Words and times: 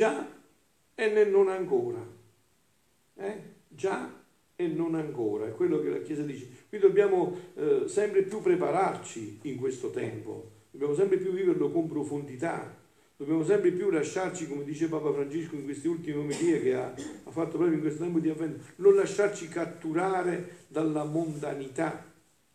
già 0.00 0.26
e 0.94 1.10
nel 1.10 1.28
non 1.28 1.48
ancora. 1.48 2.02
Eh? 3.16 3.42
Già 3.68 4.10
e 4.56 4.66
non 4.66 4.94
ancora, 4.94 5.46
è 5.46 5.52
quello 5.52 5.78
che 5.82 5.90
la 5.90 6.00
Chiesa 6.00 6.22
dice. 6.22 6.48
Qui 6.70 6.78
dobbiamo 6.78 7.36
eh, 7.54 7.82
sempre 7.86 8.22
più 8.22 8.40
prepararci 8.40 9.40
in 9.42 9.58
questo 9.58 9.90
tempo, 9.90 10.52
dobbiamo 10.70 10.94
sempre 10.94 11.18
più 11.18 11.32
viverlo 11.32 11.70
con 11.70 11.86
profondità, 11.86 12.74
dobbiamo 13.14 13.44
sempre 13.44 13.72
più 13.72 13.90
lasciarci, 13.90 14.48
come 14.48 14.64
dice 14.64 14.88
Papa 14.88 15.12
Francesco 15.12 15.54
in 15.54 15.64
queste 15.64 15.88
ultime 15.88 16.16
omelie 16.16 16.62
che 16.62 16.74
ha, 16.74 16.86
ha 16.86 17.30
fatto 17.30 17.58
proprio 17.58 17.74
in 17.74 17.80
questo 17.80 18.02
tempo 18.02 18.20
di 18.20 18.30
avvento, 18.30 18.64
non 18.76 18.94
lasciarci 18.94 19.48
catturare 19.48 20.64
dalla 20.68 21.04
mondanità, 21.04 22.06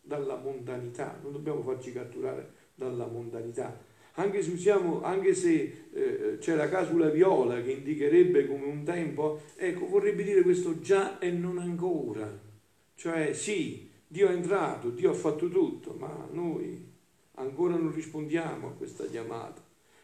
dalla 0.01 0.35
mondanità, 0.37 1.19
non 1.21 1.31
dobbiamo 1.31 1.61
farci 1.61 1.91
catturare 1.91 2.53
dalla 2.73 3.05
mondanità 3.05 3.93
anche 4.15 4.41
se, 4.41 4.51
usiamo, 4.51 5.01
anche 5.01 5.33
se 5.33 5.87
eh, 5.91 6.37
c'è 6.39 6.55
la 6.55 6.69
casula 6.69 7.09
viola 7.09 7.61
che 7.61 7.71
indicherebbe 7.71 8.47
come 8.47 8.65
un 8.65 8.83
tempo, 8.83 9.41
ecco, 9.55 9.87
vorrebbe 9.87 10.23
dire 10.23 10.41
questo 10.41 10.79
già 10.79 11.19
e 11.19 11.31
non 11.31 11.57
ancora. 11.57 12.43
Cioè 12.95 13.33
sì, 13.33 13.89
Dio 14.07 14.27
è 14.29 14.31
entrato, 14.31 14.89
Dio 14.89 15.11
ha 15.11 15.15
fatto 15.15 15.49
tutto, 15.49 15.95
ma 15.99 16.27
noi 16.31 16.93
ancora 17.35 17.75
non 17.75 17.93
rispondiamo 17.93 18.67
a 18.67 18.71
questa 18.71 19.05
chiamata. 19.05 19.63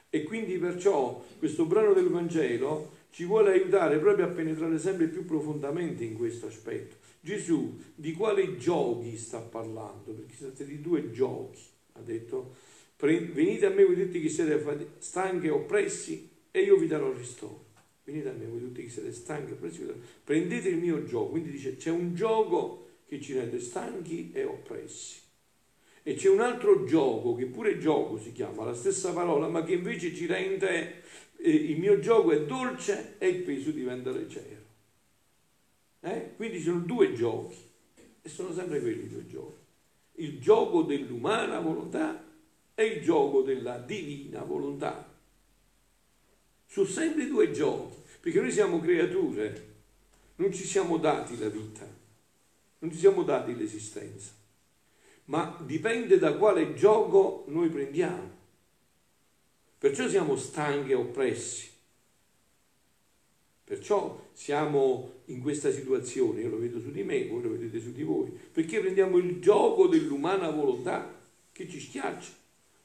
E 0.09 0.23
quindi 0.23 0.57
perciò 0.57 1.23
questo 1.39 1.65
brano 1.65 1.93
del 1.93 2.09
Vangelo 2.09 2.99
ci 3.11 3.23
vuole 3.23 3.53
aiutare 3.53 3.97
proprio 3.97 4.25
a 4.25 4.29
penetrare 4.29 4.77
sempre 4.77 5.07
più 5.07 5.25
profondamente 5.25 6.03
in 6.03 6.17
questo 6.17 6.47
aspetto. 6.47 6.97
Gesù 7.21 7.79
di 7.95 8.11
quali 8.13 8.57
giochi 8.57 9.15
sta 9.15 9.39
parlando? 9.39 10.11
Perché 10.11 10.33
si 10.53 10.65
di 10.65 10.81
due 10.81 11.11
giochi, 11.11 11.61
ha 11.93 12.01
detto 12.01 12.55
venite 13.07 13.65
a 13.65 13.69
me 13.69 13.83
voi 13.83 13.95
tutti 13.95 14.21
che 14.21 14.29
siete 14.29 14.93
stanchi 14.99 15.47
e 15.47 15.49
oppressi 15.49 16.29
e 16.51 16.61
io 16.61 16.77
vi 16.77 16.87
darò 16.87 17.11
ristoro. 17.11 17.69
Venite 18.03 18.29
a 18.29 18.33
me 18.33 18.45
voi 18.45 18.59
tutti 18.59 18.83
che 18.83 18.89
siete 18.89 19.11
stanchi 19.11 19.51
e 19.51 19.53
oppressi, 19.53 19.85
prendete 20.23 20.69
il 20.69 20.77
mio 20.77 21.03
gioco. 21.03 21.31
Quindi 21.31 21.51
dice 21.51 21.77
c'è 21.77 21.89
un 21.89 22.13
gioco 22.13 22.87
che 23.07 23.19
ci 23.19 23.33
rende 23.33 23.59
stanchi 23.59 24.31
e 24.33 24.43
oppressi. 24.43 25.19
E 26.03 26.15
c'è 26.15 26.29
un 26.29 26.39
altro 26.39 26.85
gioco, 26.85 27.35
che 27.35 27.45
pure 27.45 27.77
gioco 27.77 28.17
si 28.17 28.31
chiama, 28.31 28.63
la 28.63 28.73
stessa 28.73 29.13
parola, 29.13 29.47
ma 29.47 29.63
che 29.63 29.73
invece 29.73 30.15
ci 30.15 30.25
rende, 30.25 31.03
eh, 31.37 31.49
il 31.49 31.77
mio 31.77 31.99
gioco 31.99 32.31
è 32.31 32.43
dolce 32.45 33.15
e 33.19 33.27
il 33.27 33.43
peso 33.43 33.71
diventa 33.71 34.11
leggero. 34.11 34.61
Eh? 35.99 36.33
Quindi 36.35 36.59
sono 36.59 36.79
due 36.79 37.13
giochi, 37.13 37.57
e 38.21 38.29
sono 38.29 38.51
sempre 38.53 38.79
quelli 38.79 39.07
due 39.07 39.27
giochi. 39.27 39.59
Il 40.15 40.39
gioco 40.39 40.81
dell'umana 40.81 41.59
volontà 41.59 42.30
è 42.73 42.81
il 42.81 43.01
gioco 43.01 43.41
della 43.41 43.77
divina 43.77 44.43
volontà. 44.43 45.07
Sono 46.65 46.87
sempre 46.87 47.27
due 47.27 47.51
giochi, 47.51 47.97
perché 48.19 48.39
noi 48.39 48.51
siamo 48.51 48.79
creature, 48.79 49.69
non 50.35 50.53
ci 50.53 50.63
siamo 50.63 50.97
dati 50.97 51.37
la 51.37 51.49
vita, 51.49 51.87
non 52.79 52.91
ci 52.91 52.97
siamo 52.97 53.23
dati 53.23 53.55
l'esistenza, 53.55 54.31
ma 55.25 55.57
dipende 55.65 56.17
da 56.17 56.35
quale 56.37 56.73
gioco 56.73 57.45
noi 57.47 57.69
prendiamo. 57.69 58.39
Perciò 59.77 60.07
siamo 60.07 60.35
stanchi 60.35 60.91
e 60.91 60.95
oppressi. 60.95 61.69
Perciò 63.63 64.29
siamo 64.33 65.21
in 65.25 65.41
questa 65.41 65.71
situazione, 65.71 66.41
io 66.41 66.49
lo 66.49 66.59
vedo 66.59 66.79
su 66.79 66.91
di 66.91 67.03
me, 67.03 67.27
voi 67.27 67.41
lo 67.41 67.51
vedete 67.51 67.79
su 67.79 67.91
di 67.91 68.03
voi, 68.03 68.29
perché 68.29 68.79
prendiamo 68.79 69.17
il 69.17 69.39
gioco 69.39 69.87
dell'umana 69.87 70.49
volontà 70.49 71.19
che 71.51 71.69
ci 71.69 71.79
schiaccia 71.79 72.39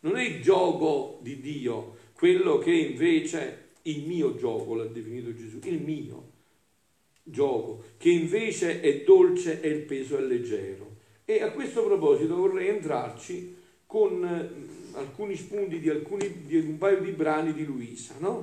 non 0.06 0.16
è 0.16 0.22
il 0.22 0.40
gioco 0.40 1.18
di 1.20 1.40
Dio, 1.40 1.96
quello 2.12 2.58
che 2.58 2.70
invece 2.70 3.64
il 3.82 4.06
mio 4.06 4.36
gioco 4.36 4.74
l'ha 4.74 4.84
definito 4.84 5.34
Gesù, 5.34 5.58
il 5.64 5.80
mio 5.80 6.30
gioco, 7.24 7.82
che 7.96 8.10
invece 8.10 8.80
è 8.80 9.02
dolce 9.02 9.60
e 9.60 9.68
il 9.68 9.82
peso 9.82 10.16
è 10.16 10.20
leggero. 10.20 10.94
E 11.24 11.42
a 11.42 11.50
questo 11.50 11.84
proposito 11.84 12.36
vorrei 12.36 12.68
entrarci 12.68 13.56
con 13.84 14.12
mm, 14.20 14.94
alcuni 14.94 15.34
spunti 15.34 15.80
di, 15.80 15.88
alcuni, 15.88 16.44
di 16.46 16.56
un 16.56 16.78
paio 16.78 17.00
di 17.00 17.10
brani 17.10 17.52
di 17.52 17.64
Luisa, 17.64 18.14
no? 18.18 18.42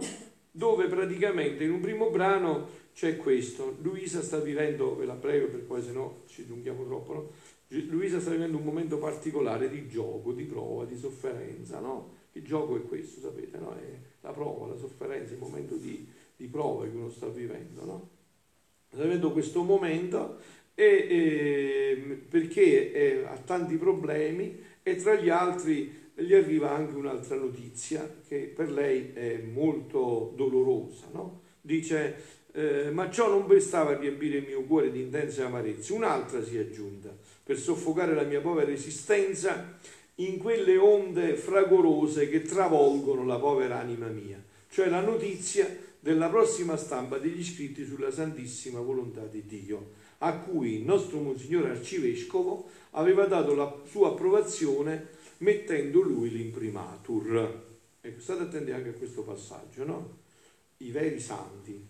dove 0.51 0.87
praticamente 0.87 1.63
in 1.63 1.71
un 1.71 1.79
primo 1.79 2.09
brano 2.09 2.81
c'è 2.93 3.15
questo, 3.15 3.77
Luisa 3.81 4.21
sta 4.21 4.39
vivendo, 4.39 4.95
ve 4.95 5.05
la 5.05 5.15
prego 5.15 5.47
per 5.47 5.61
poi 5.61 5.81
se 5.81 5.91
no 5.91 6.23
ci 6.27 6.43
allunghiamo 6.43 6.85
troppo, 6.85 7.13
no? 7.13 7.31
Luisa 7.81 8.19
sta 8.19 8.29
vivendo 8.29 8.57
un 8.57 8.63
momento 8.63 8.97
particolare 8.97 9.67
di 9.69 9.87
gioco, 9.87 10.31
di 10.31 10.43
prova, 10.43 10.85
di 10.85 10.95
sofferenza, 10.95 11.79
no? 11.79 12.21
Il 12.33 12.43
gioco 12.43 12.75
è 12.75 12.83
questo, 12.83 13.19
sapete, 13.19 13.57
no? 13.57 13.75
È 13.75 13.99
la 14.21 14.31
prova, 14.31 14.67
la 14.67 14.77
sofferenza, 14.77 15.33
il 15.33 15.39
momento 15.39 15.75
di, 15.75 16.07
di 16.35 16.45
prova 16.47 16.83
che 16.83 16.95
uno 16.95 17.09
sta 17.09 17.27
vivendo, 17.27 17.83
no? 17.83 18.09
Sta 18.91 19.01
vivendo 19.01 19.31
questo 19.31 19.63
momento 19.63 20.37
e, 20.75 20.83
e, 20.85 22.25
perché 22.29 22.91
è, 22.91 23.23
ha 23.25 23.37
tanti 23.37 23.75
problemi 23.77 24.55
e 24.83 24.95
tra 24.97 25.15
gli 25.15 25.29
altri 25.29 26.11
gli 26.13 26.33
arriva 26.35 26.71
anche 26.71 26.95
un'altra 26.95 27.35
notizia 27.37 28.21
che 28.27 28.51
per 28.55 28.71
lei 28.71 29.13
è 29.13 29.41
molto 29.51 30.31
dolorosa, 30.35 31.07
no? 31.11 31.41
Dice, 31.59 32.41
eh, 32.51 32.91
ma 32.91 33.09
ciò 33.09 33.29
non 33.29 33.47
bastava 33.47 33.91
a 33.91 33.97
riempire 33.97 34.37
il 34.37 34.45
mio 34.45 34.61
cuore 34.63 34.91
di 34.91 35.01
intense 35.01 35.41
amarezze, 35.41 35.93
un'altra 35.93 36.43
si 36.43 36.57
è 36.57 36.59
aggiunta 36.59 37.32
per 37.43 37.57
soffocare 37.57 38.13
la 38.13 38.23
mia 38.23 38.39
povera 38.39 38.71
esistenza 38.71 39.77
in 40.15 40.37
quelle 40.37 40.77
onde 40.77 41.35
fragorose 41.35 42.29
che 42.29 42.41
travolgono 42.41 43.25
la 43.25 43.37
povera 43.37 43.79
anima 43.79 44.07
mia, 44.07 44.41
cioè 44.69 44.87
la 44.87 45.01
notizia 45.01 45.67
della 45.99 46.29
prossima 46.29 46.77
stampa 46.77 47.17
degli 47.17 47.43
scritti 47.43 47.85
sulla 47.85 48.11
santissima 48.11 48.79
volontà 48.79 49.25
di 49.25 49.45
Dio, 49.45 49.91
a 50.19 50.37
cui 50.37 50.75
il 50.75 50.83
nostro 50.83 51.19
Monsignore 51.19 51.71
Arcivescovo 51.71 52.69
aveva 52.91 53.25
dato 53.25 53.55
la 53.55 53.81
sua 53.89 54.09
approvazione 54.09 55.07
mettendo 55.39 56.01
lui 56.01 56.29
l'imprimatur. 56.29 57.71
Ecco, 58.01 58.19
state 58.19 58.43
attenti 58.43 58.71
anche 58.71 58.89
a 58.89 58.93
questo 58.93 59.23
passaggio, 59.23 59.85
no? 59.85 60.17
I 60.77 60.91
veri 60.91 61.19
santi, 61.19 61.87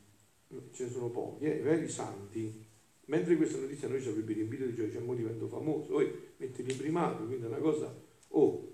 ce 0.72 0.84
ne 0.86 0.90
sono 0.90 1.10
pochi, 1.10 1.46
eh? 1.46 1.58
i 1.58 1.62
veri 1.62 1.90
santi 1.90 2.66
Mentre 3.06 3.36
questa 3.36 3.60
notizia 3.60 3.88
noi 3.88 4.02
ci 4.02 4.08
avrebbe 4.08 4.34
riempito 4.34 4.66
di 4.66 4.74
gioia, 4.74 4.92
cioè, 4.92 5.02
mo 5.02 5.14
divento 5.14 5.48
famoso, 5.48 5.92
poi 5.92 6.12
metti 6.38 6.64
l'imprimato, 6.64 7.26
quindi 7.26 7.44
è 7.44 7.48
una 7.48 7.58
cosa, 7.58 7.94
oh, 8.30 8.74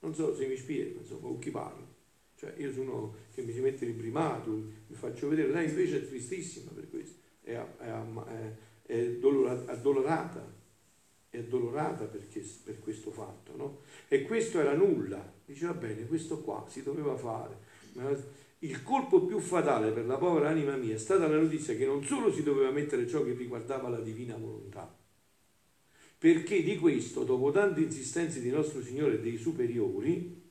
non 0.00 0.14
so 0.14 0.34
se 0.34 0.46
mi 0.46 0.56
spiego, 0.56 1.00
insomma, 1.00 1.28
con 1.28 1.38
chi 1.38 1.50
parlo. 1.50 1.86
Cioè, 2.34 2.54
io 2.56 2.72
sono 2.72 3.14
che 3.32 3.42
mi 3.42 3.52
si 3.52 3.60
mette 3.60 3.84
l'imprimato, 3.84 4.50
mi 4.50 4.94
faccio 4.94 5.28
vedere, 5.28 5.50
lei 5.50 5.68
invece 5.68 5.98
è 5.98 6.06
tristissima 6.06 6.70
per 6.72 6.88
questo, 6.88 7.18
è, 7.42 7.52
è, 7.52 7.86
è, 7.86 8.52
è 8.82 9.18
addolorata, 9.66 10.56
è 11.30 11.38
addolorata 11.38 12.04
perché, 12.04 12.44
per 12.64 12.78
questo 12.80 13.10
fatto, 13.10 13.56
no? 13.56 13.80
E 14.08 14.22
questo 14.22 14.60
era 14.60 14.74
nulla, 14.74 15.32
dice 15.44 15.66
va 15.66 15.74
bene, 15.74 16.06
questo 16.06 16.40
qua 16.40 16.64
si 16.68 16.82
doveva 16.82 17.16
fare, 17.16 17.58
il 18.60 18.82
colpo 18.82 19.24
più 19.24 19.38
fatale 19.38 19.92
per 19.92 20.06
la 20.06 20.16
povera 20.16 20.48
anima 20.48 20.74
mia 20.76 20.94
è 20.94 20.98
stata 20.98 21.28
la 21.28 21.38
notizia 21.38 21.76
che 21.76 21.86
non 21.86 22.02
solo 22.04 22.32
si 22.32 22.42
doveva 22.42 22.70
mettere 22.70 23.06
ciò 23.06 23.22
che 23.22 23.34
riguardava 23.34 23.88
la 23.88 24.00
divina 24.00 24.36
volontà, 24.36 24.92
perché 26.18 26.62
di 26.64 26.76
questo, 26.76 27.22
dopo 27.22 27.52
tante 27.52 27.80
insistenze 27.80 28.40
di 28.40 28.50
nostro 28.50 28.82
Signore 28.82 29.14
e 29.14 29.20
dei 29.20 29.36
superiori, 29.36 30.42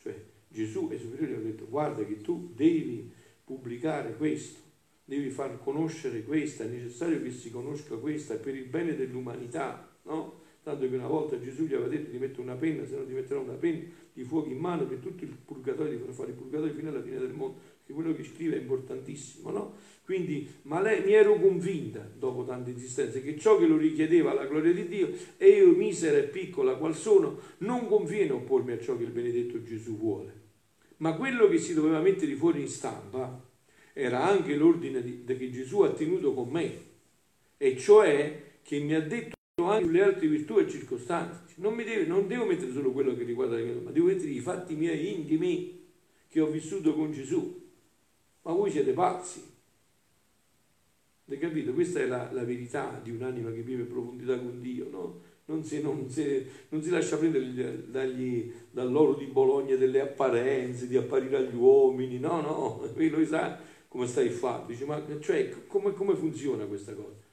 cioè 0.00 0.14
Gesù 0.46 0.88
e 0.90 0.94
i 0.94 1.00
superiori 1.00 1.34
hanno 1.34 1.42
detto 1.42 1.66
guarda 1.68 2.04
che 2.04 2.20
tu 2.20 2.52
devi 2.54 3.10
pubblicare 3.42 4.14
questo, 4.16 4.60
devi 5.04 5.30
far 5.30 5.58
conoscere 5.58 6.22
questo, 6.22 6.62
è 6.62 6.66
necessario 6.66 7.20
che 7.20 7.32
si 7.32 7.50
conosca 7.50 7.96
questa, 7.96 8.36
per 8.36 8.54
il 8.54 8.66
bene 8.66 8.94
dell'umanità? 8.94 9.87
Tanto 10.68 10.86
che 10.86 10.96
una 10.96 11.06
volta 11.06 11.40
Gesù 11.40 11.64
gli 11.64 11.72
aveva 11.72 11.88
detto 11.88 12.10
di 12.10 12.18
mettere 12.18 12.42
una 12.42 12.54
penna, 12.54 12.84
se 12.84 12.94
no 12.94 13.06
ti 13.06 13.14
metterò 13.14 13.40
una 13.40 13.54
penna 13.54 13.84
di 14.12 14.22
fuoco 14.22 14.50
in 14.50 14.58
mano 14.58 14.84
per 14.84 14.98
tutto 14.98 15.24
il 15.24 15.34
purgatorio, 15.42 15.96
di 15.96 16.04
far 16.04 16.12
fare 16.12 16.32
il 16.32 16.36
purgatorio 16.36 16.74
fino 16.74 16.90
alla 16.90 17.00
fine 17.00 17.18
del 17.18 17.32
mondo, 17.32 17.58
che 17.86 17.94
quello 17.94 18.12
che 18.12 18.22
scrive 18.22 18.56
è 18.56 18.60
importantissimo, 18.60 19.50
no? 19.50 19.76
Quindi, 20.04 20.46
ma 20.64 20.82
lei 20.82 21.02
mi 21.04 21.12
ero 21.12 21.40
convinta, 21.40 22.06
dopo 22.14 22.44
tante 22.44 22.68
insistenze, 22.68 23.22
che 23.22 23.38
ciò 23.38 23.56
che 23.56 23.66
lo 23.66 23.78
richiedeva 23.78 24.34
la 24.34 24.44
gloria 24.44 24.74
di 24.74 24.86
Dio, 24.86 25.10
e 25.38 25.48
io 25.48 25.70
misera 25.70 26.18
e 26.18 26.24
piccola 26.24 26.74
qual 26.74 26.94
sono, 26.94 27.38
non 27.60 27.86
conviene 27.86 28.32
oppormi 28.32 28.72
a 28.72 28.78
ciò 28.78 28.94
che 28.98 29.04
il 29.04 29.10
benedetto 29.10 29.62
Gesù 29.62 29.96
vuole. 29.96 30.32
Ma 30.98 31.14
quello 31.14 31.48
che 31.48 31.56
si 31.56 31.72
doveva 31.72 32.00
mettere 32.00 32.34
fuori 32.34 32.60
in 32.60 32.68
stampa 32.68 33.42
era 33.94 34.22
anche 34.22 34.54
l'ordine 34.54 35.02
di, 35.02 35.24
che 35.24 35.50
Gesù 35.50 35.80
ha 35.80 35.92
tenuto 35.92 36.34
con 36.34 36.50
me, 36.50 36.80
e 37.56 37.74
cioè 37.78 38.42
che 38.60 38.78
mi 38.80 38.92
ha 38.92 39.00
detto 39.00 39.36
anche 39.64 39.84
sulle 39.84 40.02
altre 40.02 40.26
virtù 40.28 40.58
e 40.58 40.68
circostanze. 40.68 41.40
Non, 41.56 41.76
deve, 41.76 42.06
non, 42.06 42.26
devo 42.26 42.44
mettere 42.44 42.72
solo 42.72 42.92
quello 42.92 43.14
che 43.14 43.24
riguarda 43.24 43.56
la 43.56 43.62
mia 43.62 43.72
vita, 43.72 43.84
ma 43.84 43.90
devo 43.90 44.06
mettere 44.06 44.30
i 44.30 44.40
fatti 44.40 44.74
miei 44.74 45.14
intimi 45.14 45.86
che 46.28 46.40
ho 46.40 46.46
vissuto 46.46 46.94
con 46.94 47.12
Gesù. 47.12 47.66
Ma 48.42 48.52
voi 48.52 48.70
siete 48.70 48.92
pazzi. 48.92 49.42
Avete 51.26 51.46
capito? 51.46 51.72
Questa 51.72 52.00
è 52.00 52.06
la, 52.06 52.30
la, 52.32 52.44
verità 52.44 52.98
di 53.02 53.10
un'anima 53.10 53.50
che 53.50 53.60
vive 53.60 53.82
in 53.82 53.88
profondità 53.88 54.38
con 54.38 54.60
Dio, 54.60 54.88
no? 54.90 55.20
Non 55.46 55.64
si, 55.64 55.80
non, 55.80 56.08
si, 56.08 56.46
non 56.68 56.82
si, 56.82 56.90
lascia 56.90 57.16
prendere 57.16 57.90
dagli, 57.90 58.52
dall'oro 58.70 59.14
di 59.14 59.26
Bologna 59.26 59.76
delle 59.76 60.00
apparenze, 60.00 60.86
di 60.86 60.96
apparire 60.96 61.36
agli 61.36 61.54
uomini, 61.54 62.18
no, 62.18 62.40
no, 62.40 62.88
lui 62.94 63.26
sa, 63.26 63.58
come 63.88 64.06
stai 64.06 64.28
fare? 64.28 64.64
Dice, 64.66 64.84
ma 64.84 65.02
cioè, 65.20 65.66
come, 65.66 65.92
come 65.92 66.14
funziona 66.16 66.64
questa 66.64 66.94
cosa? 66.94 67.27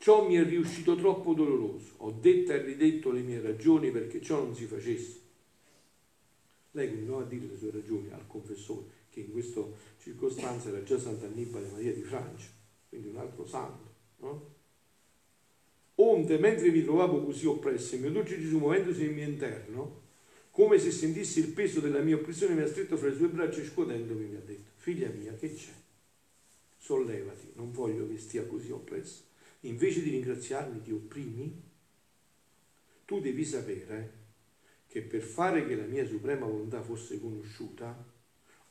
Ciò 0.00 0.26
mi 0.26 0.36
è 0.36 0.44
riuscito 0.44 0.94
troppo 0.94 1.34
doloroso. 1.34 1.94
Ho 1.98 2.12
detto 2.12 2.52
e 2.52 2.62
ridetto 2.62 3.10
le 3.10 3.20
mie 3.20 3.40
ragioni 3.40 3.90
perché 3.90 4.22
ciò 4.22 4.36
non 4.42 4.54
si 4.54 4.64
facesse. 4.66 5.20
Lei 6.70 6.88
continuava 6.88 7.24
a 7.24 7.26
dire 7.26 7.46
le 7.46 7.56
sue 7.56 7.72
ragioni 7.72 8.10
al 8.12 8.26
confessore, 8.28 8.86
che 9.10 9.20
in 9.20 9.32
questa 9.32 9.62
circostanza 10.00 10.68
era 10.68 10.84
già 10.84 10.98
Sant'Annibale 10.98 11.68
Maria 11.72 11.92
di 11.92 12.02
Francia, 12.02 12.46
quindi 12.88 13.08
un 13.08 13.16
altro 13.16 13.44
santo. 13.44 13.86
No? 14.18 14.54
Onde, 15.96 16.38
mentre 16.38 16.70
mi 16.70 16.84
trovavo 16.84 17.24
così 17.24 17.46
oppresso, 17.46 17.96
il 17.96 18.02
mio 18.02 18.12
dolce 18.12 18.40
Gesù, 18.40 18.58
muovendosi 18.58 19.02
nel 19.02 19.14
mio 19.14 19.26
interno, 19.26 20.02
come 20.50 20.78
se 20.78 20.92
sentissi 20.92 21.40
il 21.40 21.48
peso 21.48 21.80
della 21.80 22.00
mia 22.00 22.14
oppressione, 22.14 22.54
mi 22.54 22.62
ha 22.62 22.68
stretto 22.68 22.96
fra 22.96 23.08
le 23.08 23.16
sue 23.16 23.28
braccia 23.28 23.60
e 23.60 23.64
scuotendomi 23.64 24.26
mi 24.26 24.36
ha 24.36 24.42
detto, 24.44 24.70
figlia 24.76 25.08
mia, 25.08 25.34
che 25.34 25.52
c'è? 25.52 25.72
Sollevati, 26.76 27.50
non 27.54 27.72
voglio 27.72 28.06
che 28.06 28.18
stia 28.18 28.46
così 28.46 28.70
oppresso. 28.70 29.27
Invece 29.60 30.02
di 30.02 30.10
ringraziarmi 30.10 30.80
ti 30.82 30.92
opprimi? 30.92 31.62
Tu 33.04 33.20
devi 33.20 33.44
sapere 33.44 34.12
che 34.86 35.02
per 35.02 35.22
fare 35.22 35.66
che 35.66 35.74
la 35.74 35.84
mia 35.84 36.06
suprema 36.06 36.46
volontà 36.46 36.80
fosse 36.80 37.20
conosciuta, 37.20 38.06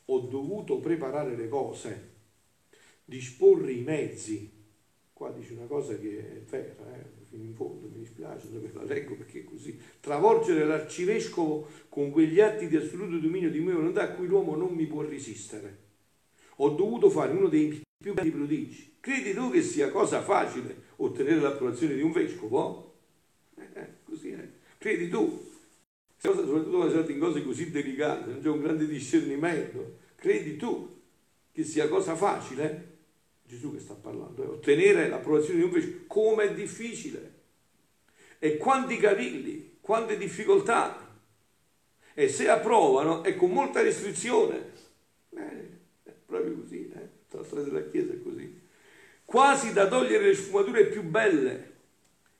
ho 0.06 0.20
dovuto 0.20 0.80
preparare 0.80 1.36
le 1.36 1.50
cose, 1.50 2.10
disporre 3.04 3.72
i 3.72 3.82
mezzi. 3.82 4.52
Qua 5.12 5.32
dice 5.32 5.54
una 5.54 5.66
cosa 5.66 5.98
che 5.98 6.20
è 6.20 6.40
vera, 6.42 6.96
eh? 6.96 7.06
fino 7.30 7.44
in 7.44 7.54
fondo, 7.54 7.88
mi 7.88 8.00
dispiace 8.00 8.48
se 8.48 8.72
la 8.74 8.84
leggo 8.84 9.16
perché 9.16 9.42
è 9.42 9.44
così. 9.44 9.80
Travolgere 10.00 10.66
l'arcivescovo 10.66 11.68
con 11.90 12.12
quegli 12.12 12.40
atti 12.40 12.68
di 12.68 12.78
assoluto 12.78 13.18
dominio 13.18 13.52
di 13.52 13.60
mia 13.60 13.76
volontà 13.76 14.04
a 14.04 14.12
cui 14.12 14.28
l'uomo 14.28 14.56
non 14.56 14.74
mi 14.74 14.86
può 14.86 15.02
resistere. 15.02 15.86
Ho 16.58 16.70
dovuto 16.70 17.10
fare 17.10 17.34
uno 17.34 17.48
dei 17.48 17.82
più 17.98 18.14
grandi 18.14 18.32
prodigi. 18.32 18.97
Credi 19.08 19.34
tu 19.34 19.50
che 19.52 19.62
sia 19.62 19.90
cosa 19.90 20.22
facile 20.22 20.76
ottenere 20.98 21.40
l'approvazione 21.40 21.96
di 21.96 22.02
un 22.02 22.12
vescovo? 22.12 22.96
Eh, 23.56 23.80
eh 23.80 23.88
così 24.04 24.32
è. 24.32 24.46
Credi 24.78 25.08
tu? 25.08 25.50
Soprattutto 26.18 27.10
in 27.10 27.18
cose 27.18 27.42
così 27.42 27.72
delicate, 27.72 28.32
non 28.32 28.42
c'è 28.42 28.50
un 28.50 28.60
grande 28.60 28.86
discernimento. 28.86 30.00
Credi 30.16 30.58
tu 30.58 30.94
che 31.54 31.64
sia 31.64 31.88
cosa 31.88 32.18
facile? 32.18 32.98
Gesù 33.46 33.74
che 33.74 33.80
sta 33.80 33.94
parlando, 33.94 34.44
eh? 34.44 34.48
ottenere 34.48 35.08
l'approvazione 35.08 35.60
di 35.60 35.64
un 35.64 35.72
vescovo, 35.72 36.04
come 36.08 36.44
è 36.44 36.54
difficile. 36.54 37.36
E 38.40 38.58
quanti 38.58 38.98
cavilli, 38.98 39.78
quante 39.80 40.18
difficoltà. 40.18 41.18
E 42.14 42.28
se 42.28 42.50
approvano 42.50 43.24
è 43.24 43.38
con 43.38 43.52
molta 43.52 43.82
restrizione. 43.82 44.74
Eh, 45.30 45.70
è 46.04 46.12
proprio 46.26 46.58
così, 46.60 46.92
eh? 46.94 47.10
la 47.30 47.44
storia 47.46 47.64
della 47.64 47.88
Chiesa 47.88 48.12
è 48.12 48.22
così. 48.22 48.57
Quasi 49.28 49.74
da 49.74 49.90
togliere 49.90 50.28
le 50.28 50.34
sfumature 50.36 50.86
più 50.86 51.04
belle, 51.04 51.74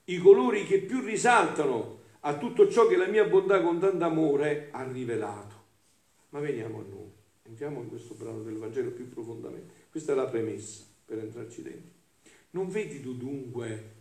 i 0.04 0.16
colori 0.16 0.64
che 0.64 0.78
più 0.78 1.02
risaltano 1.02 2.00
a 2.20 2.38
tutto 2.38 2.70
ciò 2.70 2.86
che 2.86 2.96
la 2.96 3.06
mia 3.06 3.26
bontà 3.26 3.60
con 3.60 3.78
tanto 3.78 4.06
amore 4.06 4.68
ha 4.70 4.90
rivelato. 4.90 5.54
Ma 6.30 6.40
veniamo 6.40 6.78
a 6.78 6.84
noi, 6.88 7.12
entriamo 7.42 7.82
in 7.82 7.88
questo 7.90 8.14
brano 8.14 8.40
del 8.40 8.56
Vangelo 8.56 8.92
più 8.92 9.06
profondamente. 9.10 9.74
Questa 9.90 10.12
è 10.12 10.14
la 10.14 10.28
premessa 10.28 10.84
per 11.04 11.18
entrarci 11.18 11.60
dentro. 11.60 11.92
Non 12.52 12.70
vedi 12.70 13.02
tu 13.02 13.18
dunque 13.18 13.96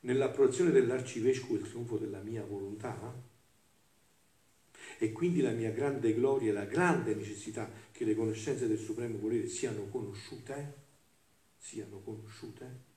nell'approvazione 0.00 0.72
dell'arcivescovo 0.72 1.54
il 1.54 1.62
trionfo 1.62 1.96
della 1.96 2.22
mia 2.22 2.44
volontà? 2.44 3.22
E 4.98 5.12
quindi 5.12 5.42
la 5.42 5.52
mia 5.52 5.70
grande 5.70 6.12
gloria 6.12 6.50
e 6.50 6.54
la 6.54 6.64
grande 6.64 7.14
necessità 7.14 7.70
che 7.92 8.04
le 8.04 8.16
conoscenze 8.16 8.66
del 8.66 8.78
supremo 8.78 9.16
volere 9.16 9.46
siano 9.46 9.86
conosciute? 9.92 10.85
Siano 11.58 12.00
conosciute? 12.00 12.94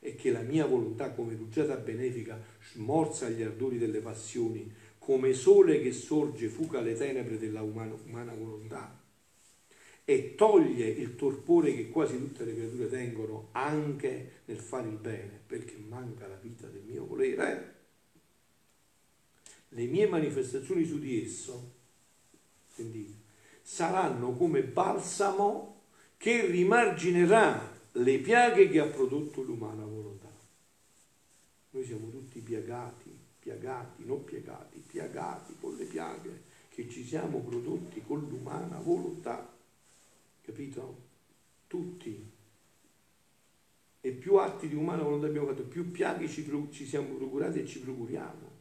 E 0.00 0.14
che 0.14 0.30
la 0.30 0.42
mia 0.42 0.66
volontà 0.66 1.10
come 1.12 1.34
rugiada 1.34 1.76
benefica 1.76 2.40
smorza 2.72 3.28
gli 3.28 3.42
ardori 3.42 3.78
delle 3.78 4.00
passioni, 4.00 4.72
come 4.98 5.32
sole 5.32 5.80
che 5.80 5.92
sorge 5.92 6.48
fuga 6.48 6.80
le 6.80 6.94
tenebre 6.94 7.38
della 7.38 7.62
umana, 7.62 7.94
umana 8.06 8.34
volontà 8.34 9.04
e 10.08 10.36
toglie 10.36 10.86
il 10.86 11.16
torpore 11.16 11.74
che 11.74 11.88
quasi 11.88 12.16
tutte 12.16 12.44
le 12.44 12.54
creature 12.54 12.88
tengono 12.88 13.48
anche 13.50 14.42
nel 14.44 14.56
fare 14.56 14.86
il 14.86 14.94
bene, 14.94 15.40
perché 15.44 15.74
manca 15.76 16.28
la 16.28 16.38
vita 16.40 16.68
del 16.68 16.82
mio 16.82 17.04
volere. 17.04 17.74
Le 19.70 19.84
mie 19.86 20.06
manifestazioni 20.06 20.84
su 20.84 21.00
di 21.00 21.24
esso, 21.24 21.72
sentite, 22.72 23.14
saranno 23.62 24.36
come 24.36 24.62
balsamo 24.62 25.80
che 26.16 26.46
rimarginerà 26.46 27.75
le 27.98 28.18
piaghe 28.18 28.68
che 28.68 28.80
ha 28.80 28.86
prodotto 28.86 29.42
l'umana 29.42 29.84
volontà. 29.84 30.30
Noi 31.70 31.84
siamo 31.84 32.08
tutti 32.10 32.40
piagati, 32.40 33.10
piagati, 33.38 34.04
non 34.04 34.24
piegati, 34.24 34.82
piagati 34.86 35.54
con 35.60 35.76
le 35.76 35.84
piaghe 35.84 36.42
che 36.68 36.88
ci 36.88 37.04
siamo 37.04 37.40
prodotti 37.40 38.02
con 38.06 38.26
l'umana 38.28 38.78
volontà 38.78 39.54
capito? 40.46 41.04
Tutti. 41.66 42.30
E 44.00 44.10
più 44.12 44.36
atti 44.36 44.68
di 44.68 44.76
umana 44.76 45.02
volontà 45.02 45.26
abbiamo 45.26 45.48
fatto, 45.48 45.64
più 45.64 45.90
piaghe 45.90 46.28
ci, 46.28 46.48
ci 46.70 46.86
siamo 46.86 47.14
procurati 47.14 47.60
e 47.60 47.66
ci 47.66 47.80
procuriamo. 47.80 48.54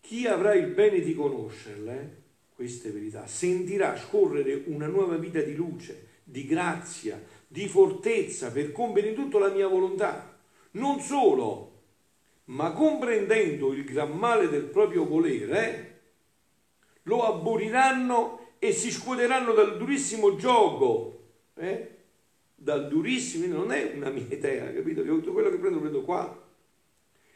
Chi 0.00 0.26
avrà 0.26 0.54
il 0.54 0.72
bene 0.72 1.00
di 1.00 1.14
conoscerle, 1.14 2.22
queste 2.54 2.90
verità, 2.90 3.26
sentirà 3.28 3.96
scorrere 3.96 4.64
una 4.66 4.88
nuova 4.88 5.16
vita 5.16 5.40
di 5.40 5.54
luce, 5.54 6.06
di 6.24 6.44
grazia, 6.44 7.22
di 7.48 7.66
fortezza 7.66 8.52
per 8.52 8.70
compiere 8.72 9.08
in 9.08 9.14
tutto 9.14 9.38
la 9.38 9.48
mia 9.48 9.66
volontà. 9.66 10.38
Non 10.72 11.00
solo, 11.00 11.72
ma 12.44 12.72
comprendendo 12.72 13.72
il 13.72 13.84
gran 13.84 14.12
male 14.12 14.48
del 14.48 14.64
proprio 14.64 15.06
volere, 15.06 16.00
lo 17.04 17.24
abboriranno 17.24 18.54
e 18.58 18.72
si 18.72 18.90
scuoteranno 18.90 19.52
dal 19.52 19.78
durissimo 19.78 20.36
gioco, 20.36 21.22
eh? 21.54 21.96
dal 22.54 22.88
durissimo, 22.88 23.56
non 23.56 23.72
è 23.72 23.92
una 23.94 24.10
mia 24.10 24.26
idea, 24.28 24.72
capito? 24.72 25.02
Tutto 25.02 25.32
quello 25.32 25.48
che 25.48 25.56
prendo 25.56 25.80
prendo 25.80 26.02
qua. 26.02 26.46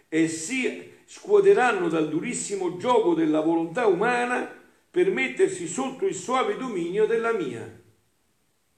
E 0.08 0.28
si 0.28 0.90
scuoteranno 1.06 1.88
dal 1.88 2.08
durissimo 2.08 2.76
gioco 2.76 3.14
della 3.14 3.40
volontà 3.40 3.86
umana 3.86 4.60
per 4.90 5.10
mettersi 5.10 5.66
sotto 5.66 6.06
il 6.06 6.14
suave 6.14 6.56
dominio 6.56 7.06
della 7.06 7.32
mia. 7.32 7.80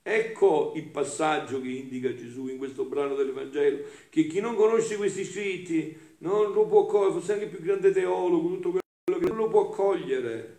Ecco 0.06 0.72
il 0.76 0.84
passaggio 0.84 1.62
che 1.62 1.68
indica 1.68 2.14
Gesù 2.14 2.48
in 2.48 2.58
questo 2.58 2.84
brano 2.84 3.14
del 3.14 3.32
Vangelo, 3.32 3.84
che 4.10 4.26
chi 4.26 4.38
non 4.38 4.54
conosce 4.54 4.98
questi 4.98 5.24
scritti 5.24 5.96
non 6.18 6.52
lo 6.52 6.66
può 6.66 6.84
cogliere, 6.84 7.12
fosse 7.18 7.32
anche 7.32 7.44
il 7.44 7.50
più 7.50 7.62
grande 7.62 7.90
teologo, 7.90 8.48
tutto 8.50 8.78
quello 9.02 9.18
che 9.18 9.28
non 9.28 9.38
lo 9.38 9.48
può 9.48 9.70
cogliere 9.70 10.58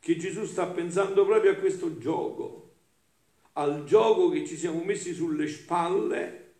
che 0.00 0.16
Gesù 0.16 0.46
sta 0.46 0.68
pensando 0.68 1.26
proprio 1.26 1.50
a 1.50 1.56
questo 1.56 1.98
gioco, 1.98 2.70
al 3.52 3.84
gioco 3.84 4.30
che 4.30 4.46
ci 4.46 4.56
siamo 4.56 4.82
messi 4.82 5.12
sulle 5.12 5.48
spalle 5.48 6.52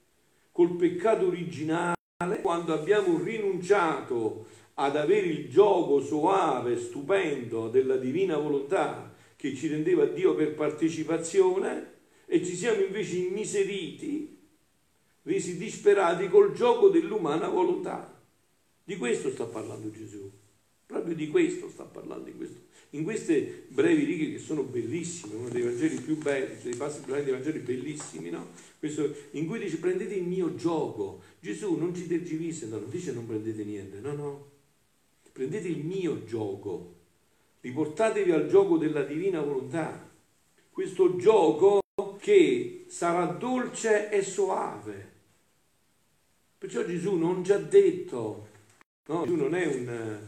col 0.52 0.76
peccato 0.76 1.28
originale 1.28 1.96
quando 2.42 2.74
abbiamo 2.74 3.16
rinunciato 3.16 4.44
ad 4.74 4.96
avere 4.96 5.28
il 5.28 5.48
gioco 5.48 6.02
soave, 6.02 6.78
stupendo 6.78 7.70
della 7.70 7.96
divina 7.96 8.36
volontà 8.36 9.14
che 9.34 9.54
ci 9.54 9.68
rendeva 9.68 10.04
Dio 10.04 10.34
per 10.34 10.52
partecipazione 10.52 11.96
e 12.30 12.44
ci 12.44 12.54
siamo 12.54 12.82
invece 12.82 13.16
immiseriti, 13.16 14.36
resi 15.22 15.56
disperati 15.56 16.28
col 16.28 16.52
gioco 16.52 16.88
dell'umana 16.88 17.48
volontà. 17.48 18.14
Di 18.84 18.96
questo 18.96 19.30
sta 19.30 19.46
parlando 19.46 19.90
Gesù, 19.90 20.30
proprio 20.86 21.14
di 21.14 21.28
questo 21.28 21.68
sta 21.68 21.84
parlando 21.84 22.28
in 22.28 22.36
questo 22.36 22.66
in 22.92 23.04
queste 23.04 23.66
brevi 23.68 24.04
righe 24.04 24.32
che 24.32 24.38
sono 24.38 24.62
bellissime, 24.62 25.34
uno 25.34 25.48
dei 25.50 25.60
Vangeli 25.60 26.00
più 26.00 26.16
belli, 26.16 26.56
dei 26.62 26.74
passi 26.74 27.00
più 27.00 27.12
belli 27.12 27.24
dei 27.24 27.34
Vangeli 27.34 27.58
bellissimi, 27.58 28.30
no? 28.30 28.46
Questo, 28.78 29.14
in 29.32 29.46
cui 29.46 29.58
dice 29.58 29.78
prendete 29.78 30.14
il 30.14 30.24
mio 30.24 30.54
gioco. 30.54 31.20
Gesù 31.38 31.74
non 31.74 31.94
ci 31.94 32.06
tergivisa, 32.06 32.66
no, 32.66 32.78
non 32.78 32.88
dice 32.88 33.12
non 33.12 33.26
prendete 33.26 33.62
niente, 33.62 34.00
no, 34.00 34.12
no. 34.12 34.50
Prendete 35.32 35.68
il 35.68 35.84
mio 35.84 36.24
gioco, 36.24 36.94
riportatevi 37.60 38.30
al 38.30 38.48
gioco 38.48 38.78
della 38.78 39.02
divina 39.02 39.42
volontà. 39.42 40.10
Questo 40.70 41.16
gioco 41.16 41.80
che 42.28 42.84
sarà 42.88 43.24
dolce 43.24 44.10
e 44.10 44.22
soave. 44.22 45.12
Perciò 46.58 46.84
Gesù 46.84 47.14
non 47.14 47.42
ci 47.42 47.52
ha 47.52 47.58
detto, 47.58 48.48
no, 49.06 49.22
Gesù 49.22 49.34
non 49.34 49.54
è 49.54 49.64
un, 49.64 50.18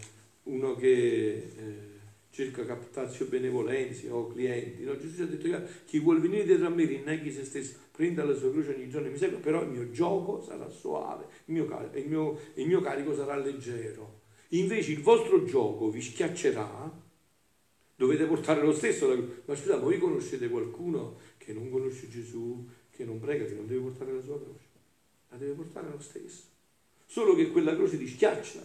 uno 0.45 0.75
che... 0.77 1.53
Eh, 1.57 1.89
cerca 2.33 2.65
captazio 2.65 3.27
benevolenze 3.27 4.09
o 4.09 4.29
clienti. 4.29 4.85
No? 4.85 4.97
Gesù 4.97 5.17
ci 5.17 5.23
ha 5.23 5.27
detto 5.27 5.69
chi 5.85 5.99
vuole 5.99 6.21
venire 6.21 6.45
dietro 6.45 6.69
a 6.69 6.71
me 6.71 6.85
rinneghi 6.85 7.31
se 7.31 7.45
stesso, 7.45 7.75
prenda 7.91 8.25
la 8.25 8.35
sua 8.35 8.51
croce 8.53 8.73
ogni 8.73 8.89
giorno 8.89 9.09
e 9.09 9.11
mi 9.11 9.19
segue, 9.19 9.39
però 9.39 9.63
il 9.63 9.69
mio 9.69 9.91
gioco 9.91 10.41
sarà 10.41 10.69
suave, 10.71 11.27
il 11.47 11.55
mio, 11.55 11.91
il 11.93 12.09
mio, 12.09 12.39
il 12.55 12.67
mio 12.67 12.81
carico 12.81 13.15
sarà 13.15 13.37
leggero. 13.37 14.21
Invece 14.51 14.93
il 14.93 15.03
vostro 15.03 15.45
gioco 15.45 15.91
vi 15.91 16.01
schiaccerà, 16.01 16.91
dovete 18.01 18.25
portare 18.25 18.63
lo 18.63 18.73
stesso. 18.73 19.09
Ma 19.45 19.55
scusate, 19.55 19.83
voi 19.83 19.99
conoscete 19.99 20.49
qualcuno 20.49 21.19
che 21.41 21.55
non 21.55 21.71
conosce 21.71 22.09
Gesù, 22.11 22.69
che 22.91 23.05
non 23.05 23.19
prega, 23.19 23.47
che 23.47 23.55
non 23.55 23.67
deve 23.67 23.81
portare 23.81 24.13
la 24.13 24.21
sua 24.21 24.39
croce. 24.39 24.69
La 25.31 25.39
deve 25.39 25.53
portare 25.53 25.89
lo 25.89 25.99
stesso. 25.99 26.43
Solo 27.07 27.35
che 27.35 27.51
quella 27.51 27.75
croce 27.75 27.97
ti 27.97 28.07
schiaccia. 28.07 28.61